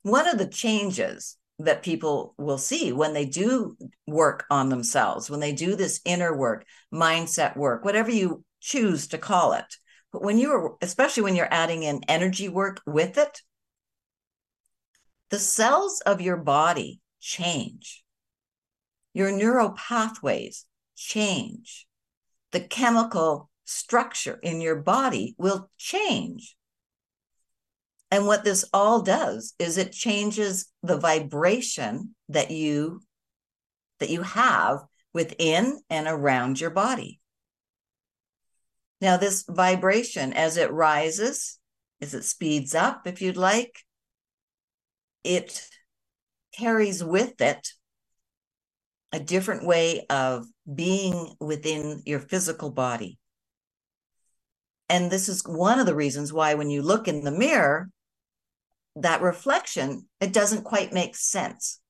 [0.03, 5.41] one of the changes that people will see when they do work on themselves, when
[5.41, 9.77] they do this inner work, mindset work, whatever you choose to call it.
[10.13, 13.43] But when you're, especially when you're adding in energy work with it,
[15.31, 18.03] the cells of your body change.
[19.13, 20.65] Your neural pathways
[20.97, 21.87] change.
[22.53, 26.57] The chemical structure in your body will change.
[28.11, 33.01] And what this all does is it changes the vibration that you
[33.99, 34.79] that you have
[35.13, 37.21] within and around your body.
[39.01, 41.59] Now this vibration as it rises,
[42.01, 43.85] as it speeds up if you'd like,
[45.25, 45.67] it
[46.57, 47.69] carries with it
[49.13, 53.19] a different way of being within your physical body.
[54.89, 57.91] And this is one of the reasons why, when you look in the mirror,
[58.97, 61.81] that reflection, it doesn't quite make sense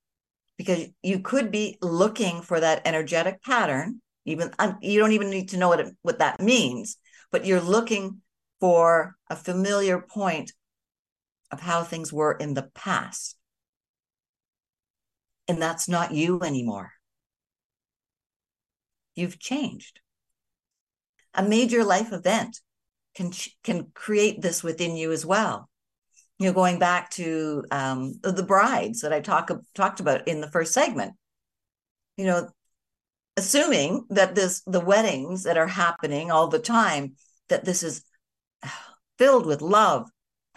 [0.56, 4.00] because you could be looking for that energetic pattern.
[4.24, 6.98] Even um, you don't even need to know what, it, what that means,
[7.32, 8.20] but you're looking
[8.60, 10.52] for a familiar point
[11.51, 13.36] of how things were in the past.
[15.46, 16.92] And that's not you anymore.
[19.14, 20.01] You've changed.
[21.34, 22.61] A major life event
[23.14, 23.32] can
[23.64, 25.68] can create this within you as well.
[26.38, 30.51] You know, going back to um, the brides that I talk talked about in the
[30.51, 31.14] first segment.
[32.16, 32.49] You know,
[33.36, 37.14] assuming that this the weddings that are happening all the time
[37.49, 38.05] that this is
[39.18, 40.09] filled with love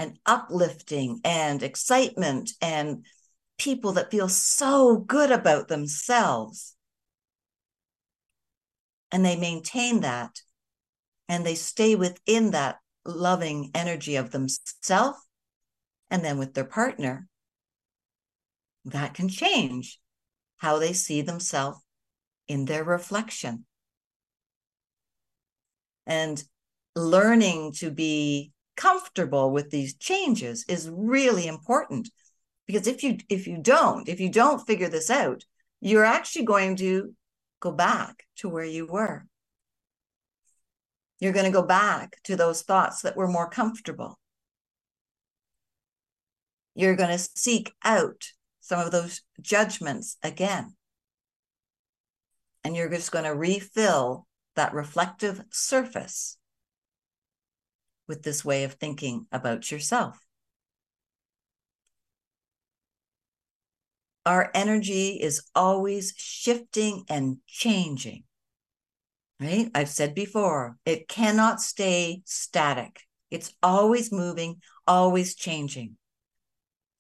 [0.02, 3.06] and uplifting and excitement and
[3.60, 6.76] people that feel so good about themselves
[9.12, 10.42] and they maintain that
[11.30, 15.20] and they stay within that loving energy of themselves
[16.10, 17.28] and then with their partner,
[18.86, 20.00] that can change
[20.58, 21.78] how they see themselves
[22.48, 23.66] in their reflection.
[26.08, 26.44] And
[26.96, 28.52] learning to be
[28.82, 32.10] comfortable with these changes is really important.
[32.68, 35.44] Because if you if you don't if you don't figure this out
[35.82, 37.14] you're actually going to
[37.60, 39.26] go back to where you were.
[41.20, 44.20] You're going to go back to those thoughts that were more comfortable.
[46.76, 48.24] You're going to seek out
[48.62, 50.76] some of those judgments again.
[52.64, 56.38] And you're just going to refill that reflective surface
[58.12, 60.20] with this way of thinking about yourself.
[64.26, 68.26] Our energy is always shifting and changing.
[69.40, 69.72] Right?
[69.74, 73.00] I've said before, it cannot stay static.
[73.32, 75.96] It's always moving, always changing.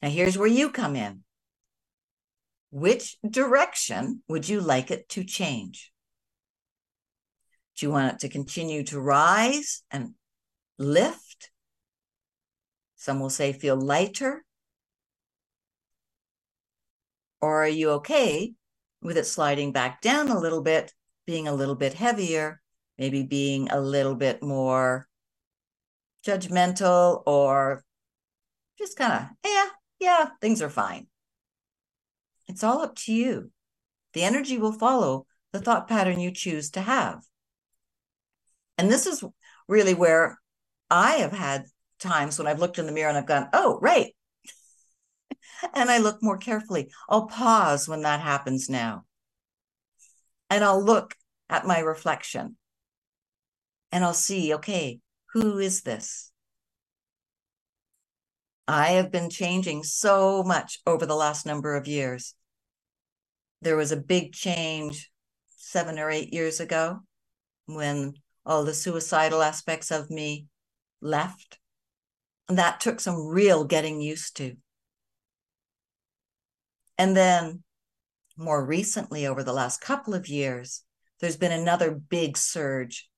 [0.02, 1.24] Now, here's where you come in.
[2.72, 5.92] Which direction would you like it to change?
[7.76, 10.16] Do you want it to continue to rise and
[10.82, 11.52] lift.
[12.96, 14.44] Some will say feel lighter.
[17.42, 18.54] Or are you okay
[19.02, 20.94] with it sliding back down a little bit,
[21.26, 22.62] being a little bit heavier,
[22.98, 25.08] maybe being a little bit more
[26.26, 27.84] judgmental or
[28.78, 29.66] just kind of, yeah,
[30.00, 31.08] yeah, things are fine.
[32.48, 33.52] It's all up to you.
[34.14, 37.24] The energy will follow the thought pattern you choose to have.
[38.78, 39.24] And this is
[39.68, 40.41] really where
[40.92, 41.66] I have had
[42.00, 44.14] times when I've looked in the mirror and I've gone, oh, right.
[45.74, 46.92] and I look more carefully.
[47.08, 49.06] I'll pause when that happens now.
[50.50, 51.16] And I'll look
[51.50, 52.58] at my reflection
[53.92, 55.00] and I'll see, okay,
[55.34, 56.32] who is this?
[58.68, 62.36] I have been changing so much over the last number of years.
[63.62, 65.10] There was a big change
[65.58, 67.00] seven or eight years ago
[67.66, 68.14] when
[68.46, 70.48] all the suicidal aspects of me
[71.02, 71.60] left.
[72.48, 74.58] And that took some real getting used to.
[76.98, 77.64] And then
[78.38, 80.84] more recently, over the last couple of years,
[81.20, 83.10] there's been another big surge,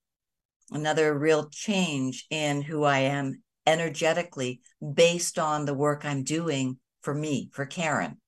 [0.72, 4.62] another real change in who I am energetically
[4.94, 8.20] based on the work I'm doing for me, for Karen.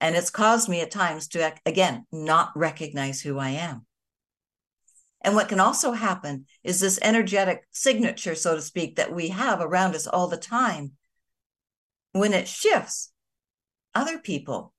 [0.00, 3.86] And it's caused me at times to, again, not recognize who I am.
[5.26, 9.60] And what can also happen is this energetic signature, so to speak, that we have
[9.60, 10.92] around us all the time.
[12.12, 13.12] When it shifts,
[13.92, 14.72] other people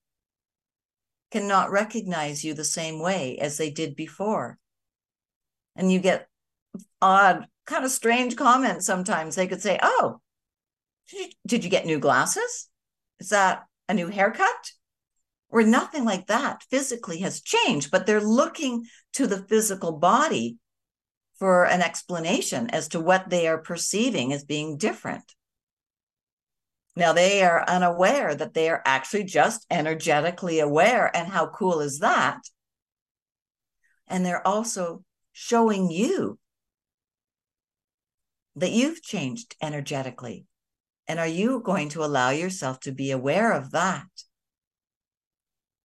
[1.32, 4.58] cannot recognize you the same way as they did before.
[5.76, 6.30] And you get
[7.02, 9.36] odd, kind of strange comments sometimes.
[9.36, 10.22] They could say, Oh,
[11.10, 12.70] did you, did you get new glasses?
[13.20, 14.72] Is that a new haircut?
[15.50, 20.58] Or nothing like that physically has changed, but they're looking to the physical body
[21.40, 25.36] for an explanation as to what they are perceiving as being different.
[26.96, 31.16] Now, they are unaware that they are actually just energetically aware.
[31.16, 32.42] And how cool is that?
[34.08, 36.40] And they're also showing you
[38.56, 40.48] that you've changed energetically.
[41.08, 44.08] And are you going to allow yourself to be aware of that?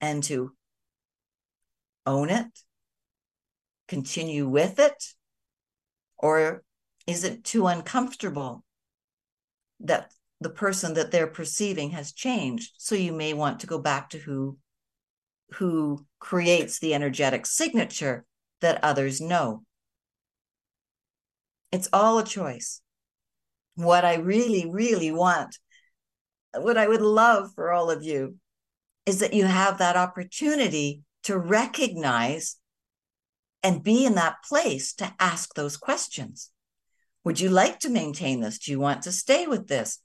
[0.02, 0.52] And to
[2.06, 2.48] own it,
[3.88, 5.14] continue with it?
[6.18, 6.64] Or
[7.08, 8.64] is it too uncomfortable
[9.80, 12.74] that the person that they're perceiving has changed?
[12.78, 14.58] So you may want to go back to who
[15.56, 18.26] who creates the energetic signature
[18.62, 19.64] that others know.
[21.72, 22.82] It's all a choice.
[23.76, 25.58] What I really, really want,
[26.54, 28.38] what I would love for all of you
[29.06, 32.58] is that you have that opportunity to recognize
[33.64, 36.50] and be in that place to ask those questions.
[37.24, 38.58] Would you like to maintain this?
[38.58, 40.00] Do you want to stay with this?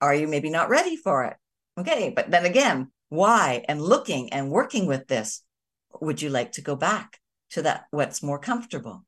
[0.00, 1.36] Are you maybe not ready for it?
[1.78, 3.64] Okay, but then again, why?
[3.68, 5.42] And looking and working with this,
[6.00, 7.18] would you like to go back
[7.50, 9.04] to that what's more comfortable?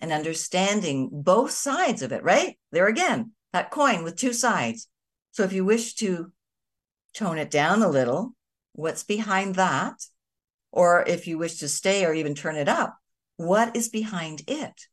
[0.00, 2.58] And understanding both sides of it, right?
[2.72, 4.88] There again, that coin with two sides.
[5.32, 6.32] So if you wish to
[7.14, 8.34] tone it down a little.
[8.72, 9.94] What's behind that?
[10.72, 12.96] Or if you wish to stay or even turn it up,
[13.36, 14.86] what is behind it?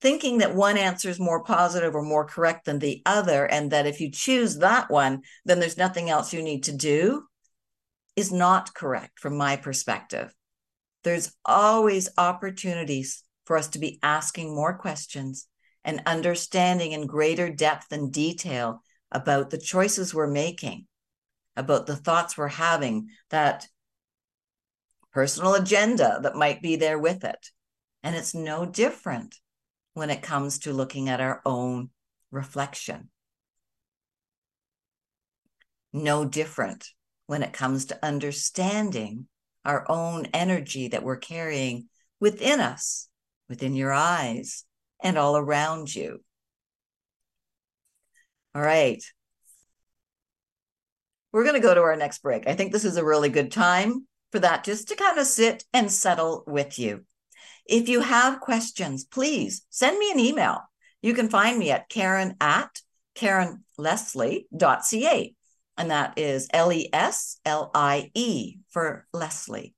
[0.00, 3.86] Thinking that one answer is more positive or more correct than the other, and that
[3.86, 7.24] if you choose that one, then there's nothing else you need to do,
[8.14, 10.34] is not correct from my perspective.
[11.04, 15.46] There's always opportunities for us to be asking more questions
[15.84, 18.82] and understanding in greater depth and detail
[19.12, 20.86] about the choices we're making,
[21.56, 23.66] about the thoughts we're having, that
[25.12, 27.50] personal agenda that might be there with it.
[28.02, 29.36] And it's no different
[29.94, 31.90] when it comes to looking at our own
[32.30, 33.08] reflection.
[35.92, 36.86] No different
[37.26, 39.26] when it comes to understanding
[39.64, 41.88] our own energy that we're carrying
[42.20, 43.08] within us,
[43.48, 44.64] within your eyes,
[45.02, 46.20] and all around you.
[48.56, 49.04] All right.
[51.30, 52.48] We're going to go to our next break.
[52.48, 55.66] I think this is a really good time for that, just to kind of sit
[55.74, 57.04] and settle with you.
[57.66, 60.62] If you have questions, please send me an email.
[61.02, 62.80] You can find me at Karen at
[63.18, 65.34] KarenLeslie.ca.
[65.76, 69.74] And that is L E S L I E for Leslie.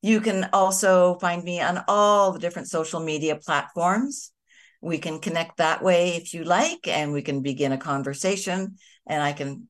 [0.00, 4.32] You can also find me on all the different social media platforms.
[4.80, 8.76] We can connect that way if you like, and we can begin a conversation,
[9.06, 9.68] and I can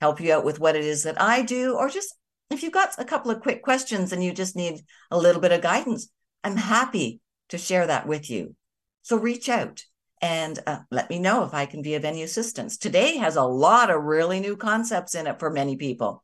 [0.00, 2.14] help you out with what it is that I do, or just
[2.50, 4.80] if you've got a couple of quick questions and you just need
[5.10, 6.08] a little bit of guidance,
[6.42, 7.20] I'm happy
[7.50, 8.54] to share that with you.
[9.02, 9.84] So reach out
[10.22, 12.78] and uh, let me know if I can be of any assistance.
[12.78, 16.22] Today has a lot of really new concepts in it for many people.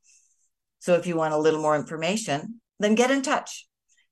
[0.81, 3.67] So if you want a little more information, then get in touch.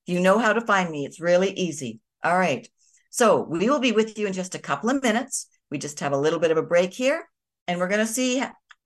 [0.06, 1.04] You know how to find me.
[1.04, 2.00] It's really easy.
[2.22, 2.68] All right.
[3.12, 5.46] So we will be with you in just a couple of minutes.
[5.70, 7.28] We just have a little bit of a break here,
[7.68, 8.42] and we're going to see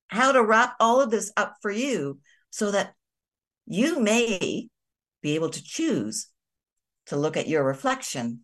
[0.09, 2.19] how to wrap all of this up for you
[2.51, 2.93] so that
[3.67, 4.69] you may
[5.23, 6.27] be able to choose
[7.07, 8.41] to look at your reflection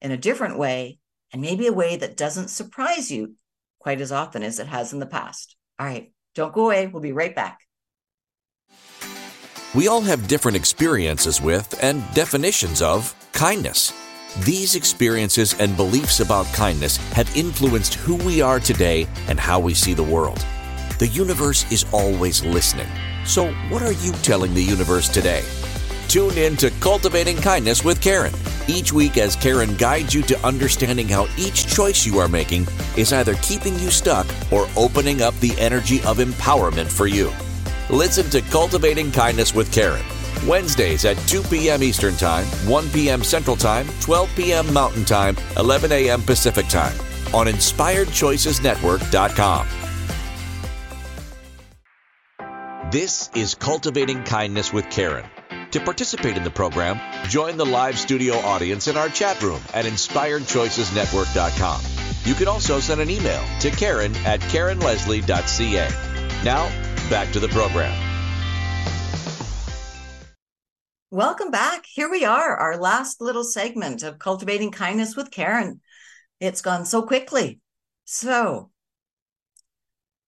[0.00, 0.98] in a different way
[1.32, 3.36] and maybe a way that doesn't surprise you
[3.78, 5.54] quite as often as it has in the past.
[5.78, 6.88] All right, don't go away.
[6.88, 7.60] We'll be right back.
[9.72, 13.92] We all have different experiences with and definitions of kindness.
[14.40, 19.74] These experiences and beliefs about kindness have influenced who we are today and how we
[19.74, 20.42] see the world.
[20.98, 22.88] The universe is always listening.
[23.26, 25.44] So, what are you telling the universe today?
[26.08, 28.32] Tune in to Cultivating Kindness with Karen
[28.68, 32.66] each week as Karen guides you to understanding how each choice you are making
[32.96, 37.30] is either keeping you stuck or opening up the energy of empowerment for you.
[37.90, 40.04] Listen to Cultivating Kindness with Karen.
[40.46, 41.82] Wednesdays at 2 p.m.
[41.82, 43.22] Eastern Time, 1 p.m.
[43.22, 44.70] Central Time, 12 p.m.
[44.72, 46.22] Mountain Time, 11 a.m.
[46.22, 46.96] Pacific Time
[47.34, 49.68] on InspiredChoicesNetwork.com.
[52.90, 55.24] This is Cultivating Kindness with Karen.
[55.70, 59.86] To participate in the program, join the live studio audience in our chat room at
[59.86, 61.80] inspiredchoicesnetwork.com.
[62.24, 65.88] You can also send an email to Karen at KarenLeslie.ca.
[66.44, 66.68] Now,
[67.08, 68.11] back to the program.
[71.12, 71.84] Welcome back.
[71.84, 75.82] Here we are, our last little segment of Cultivating Kindness with Karen.
[76.40, 77.60] It's gone so quickly.
[78.06, 78.70] So,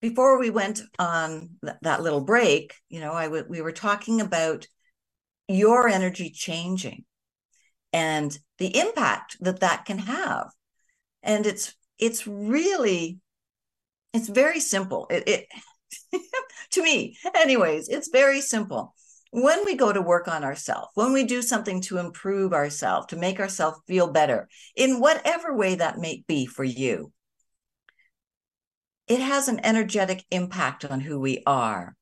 [0.02, 4.20] before we went on th- that little break, you know, I w- we were talking
[4.20, 4.66] about
[5.48, 7.06] your energy changing
[7.94, 10.50] and the impact that that can have
[11.22, 13.20] and it's it's really
[14.12, 15.48] it's very simple it,
[16.12, 16.22] it
[16.70, 18.94] to me anyways it's very simple
[19.42, 23.16] when we go to work on ourselves when we do something to improve ourselves to
[23.16, 27.12] make ourselves feel better in whatever way that may be for you
[29.06, 31.96] it has an energetic impact on who we are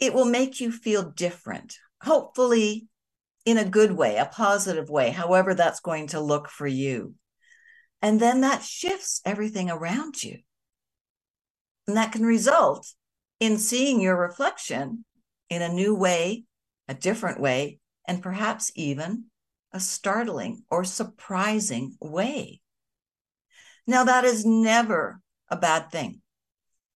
[0.00, 2.88] it will make you feel different, hopefully
[3.44, 7.14] in a good way, a positive way, however that's going to look for you.
[8.02, 10.38] And then that shifts everything around you.
[11.86, 12.94] And that can result
[13.40, 15.04] in seeing your reflection
[15.50, 16.44] in a new way,
[16.88, 17.78] a different way,
[18.08, 19.24] and perhaps even
[19.72, 22.60] a startling or surprising way.
[23.86, 26.22] Now, that is never a bad thing.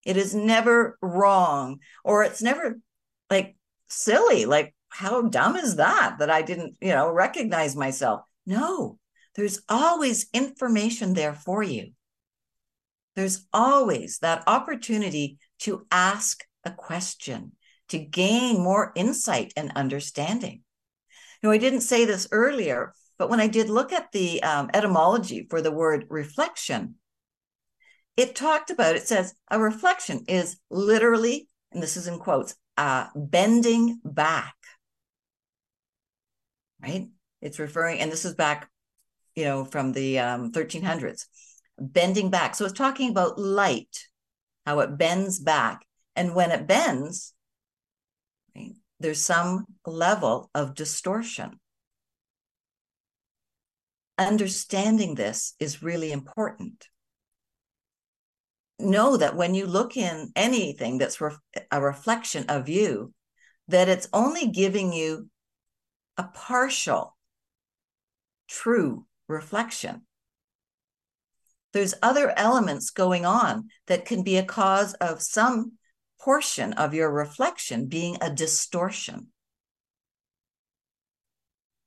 [0.07, 2.78] It is never wrong, or it's never
[3.30, 3.57] like
[3.88, 8.98] silly like how dumb is that that i didn't you know recognize myself no
[9.34, 11.90] there's always information there for you
[13.16, 17.52] there's always that opportunity to ask a question
[17.89, 20.62] to gain more insight and understanding
[21.43, 25.47] know i didn't say this earlier but when i did look at the um, etymology
[25.49, 26.95] for the word reflection
[28.16, 33.07] it talked about it says a reflection is literally and this is in quotes uh,
[33.14, 34.55] bending back,
[36.82, 37.09] right?
[37.41, 38.70] It's referring, and this is back,
[39.35, 41.26] you know, from the um, 1300s,
[41.78, 42.55] bending back.
[42.55, 44.09] So it's talking about light,
[44.64, 45.85] how it bends back.
[46.16, 47.35] And when it bends?
[49.05, 51.61] There's some level of distortion.
[54.16, 56.88] Understanding this is really important.
[58.78, 61.36] Know that when you look in anything that's re-
[61.70, 63.12] a reflection of you,
[63.68, 65.28] that it's only giving you
[66.16, 67.14] a partial,
[68.48, 70.07] true reflection.
[71.74, 75.72] There's other elements going on that can be a cause of some
[76.24, 79.26] portion of your reflection being a distortion.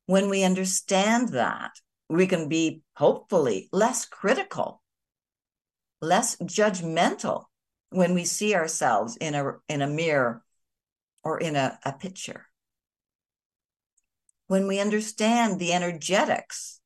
[0.06, 1.72] When we understand that,
[2.08, 4.82] we can be hopefully less critical,
[6.02, 7.46] less judgmental
[7.90, 10.44] when we see ourselves in a in a mirror
[11.24, 12.46] or in a, a picture.
[14.46, 16.80] When we understand the energetics,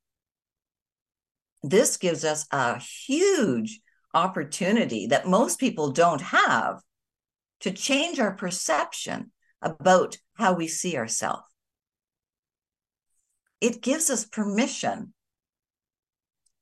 [1.62, 3.82] this gives us a huge
[4.14, 6.82] opportunity that most people don't have
[7.62, 9.32] to change our perception
[9.62, 11.44] about how we see ourselves.
[13.60, 15.14] It gives us permission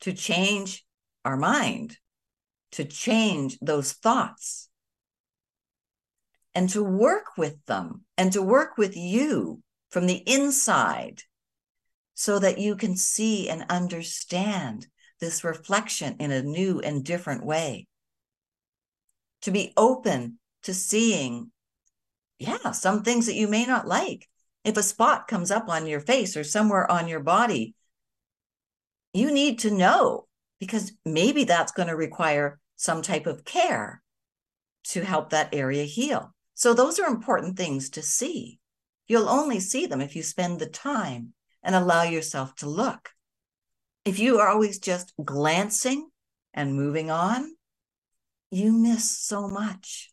[0.01, 0.85] to change
[1.23, 1.97] our mind,
[2.73, 4.69] to change those thoughts,
[6.53, 11.23] and to work with them and to work with you from the inside
[12.13, 14.87] so that you can see and understand
[15.21, 17.87] this reflection in a new and different way.
[19.43, 21.51] To be open to seeing,
[22.37, 24.27] yeah, some things that you may not like.
[24.63, 27.75] If a spot comes up on your face or somewhere on your body,
[29.13, 30.27] you need to know
[30.59, 34.01] because maybe that's going to require some type of care
[34.83, 36.33] to help that area heal.
[36.55, 38.59] So, those are important things to see.
[39.07, 41.33] You'll only see them if you spend the time
[41.63, 43.09] and allow yourself to look.
[44.05, 46.09] If you are always just glancing
[46.53, 47.55] and moving on,
[48.51, 50.08] you miss so much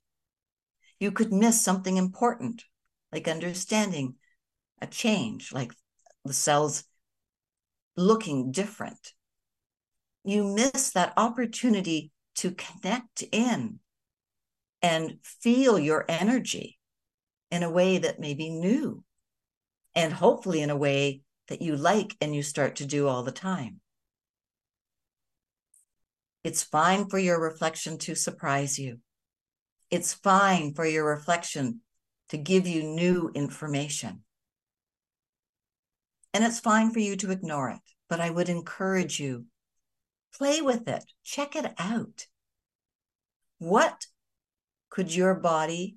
[0.99, 2.65] you could miss something important,
[3.13, 4.15] like understanding
[4.81, 5.73] a change, like
[6.25, 6.85] the cells
[7.97, 9.13] looking different.
[10.25, 13.79] You miss that opportunity to connect in
[14.83, 16.79] and feel your energy
[17.51, 19.05] in a way that may be new
[19.95, 23.33] and hopefully in a way that you like and you start to do all the
[23.33, 23.81] time.
[26.45, 29.01] It's fine for your reflection to surprise you.
[29.91, 31.81] It's fine for your reflection
[32.31, 34.23] to give you new information.
[36.35, 39.47] And it's fine for you to ignore it, but I would encourage you
[40.35, 42.27] play with it, check it out.
[43.59, 44.07] What
[44.91, 45.97] could your body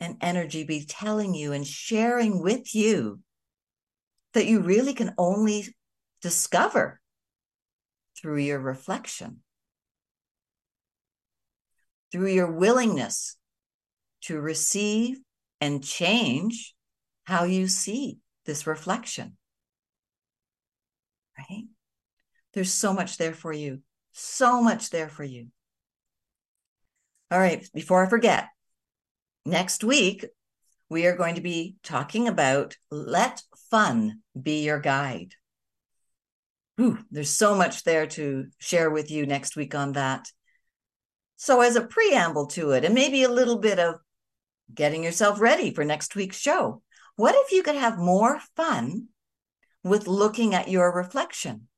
[0.00, 3.20] and energy be telling you and sharing with you
[4.32, 5.74] that you really can only
[6.20, 7.00] discover
[8.18, 9.42] through your reflection?
[12.12, 13.36] Through your willingness
[14.22, 15.18] to receive
[15.60, 16.74] and change
[17.24, 19.36] how you see this reflection.
[21.38, 21.64] Right?
[22.54, 23.82] There's so much there for you.
[24.12, 25.48] So much there for you.
[27.30, 28.48] All right, before I forget,
[29.44, 30.24] next week
[30.88, 35.34] we are going to be talking about let fun be your guide.
[36.80, 40.28] Ooh, there's so much there to share with you next week on that.
[41.36, 43.96] So, as a preamble to it, and maybe a little bit of
[44.74, 46.82] getting yourself ready for next week's show,
[47.16, 49.08] what if you could have more fun
[49.82, 51.68] with looking at your reflection?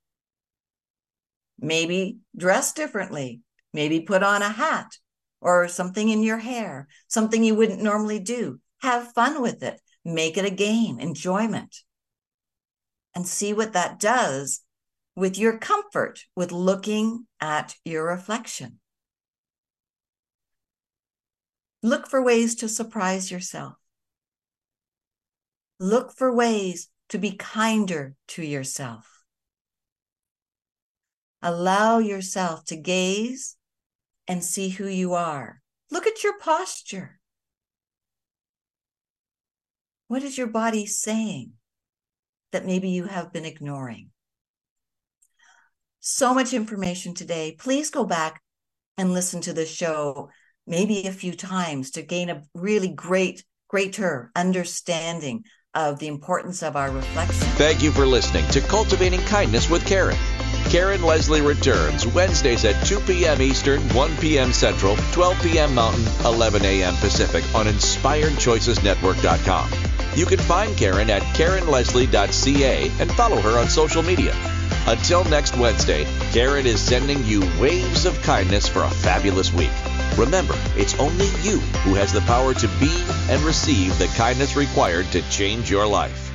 [1.59, 3.41] Maybe dress differently,
[3.73, 4.97] maybe put on a hat
[5.41, 8.61] or something in your hair, something you wouldn't normally do.
[8.83, 11.77] Have fun with it, make it a game, enjoyment,
[13.15, 14.61] and see what that does
[15.17, 18.79] with your comfort with looking at your reflection.
[21.83, 23.75] Look for ways to surprise yourself.
[25.79, 29.23] Look for ways to be kinder to yourself.
[31.41, 33.57] Allow yourself to gaze
[34.27, 35.63] and see who you are.
[35.91, 37.21] Look at your posture.
[40.09, 41.53] What is your body saying
[42.51, 44.11] that maybe you have been ignoring?
[46.01, 47.55] So much information today.
[47.59, 48.43] Please go back
[48.97, 50.31] and listen to the show
[50.69, 55.45] maybe a few times to gain a really great, greater understanding
[55.75, 57.47] of the importance of our reflection.
[57.57, 60.17] Thank you for listening to Cultivating Kindness with Karen.
[60.71, 63.41] Karen Leslie returns Wednesdays at 2 p.m.
[63.41, 64.53] Eastern, 1 p.m.
[64.53, 65.75] Central, 12 p.m.
[65.75, 66.95] Mountain, 11 a.m.
[66.97, 69.71] Pacific on InspiredChoicesNetwork.com.
[70.15, 74.35] You can find Karen at KarenLeslie.ca and follow her on social media.
[74.89, 79.69] Until next Wednesday, Karen is sending you waves of kindness for a fabulous week.
[80.17, 85.05] Remember, it's only you who has the power to be and receive the kindness required
[85.13, 86.28] to change your life.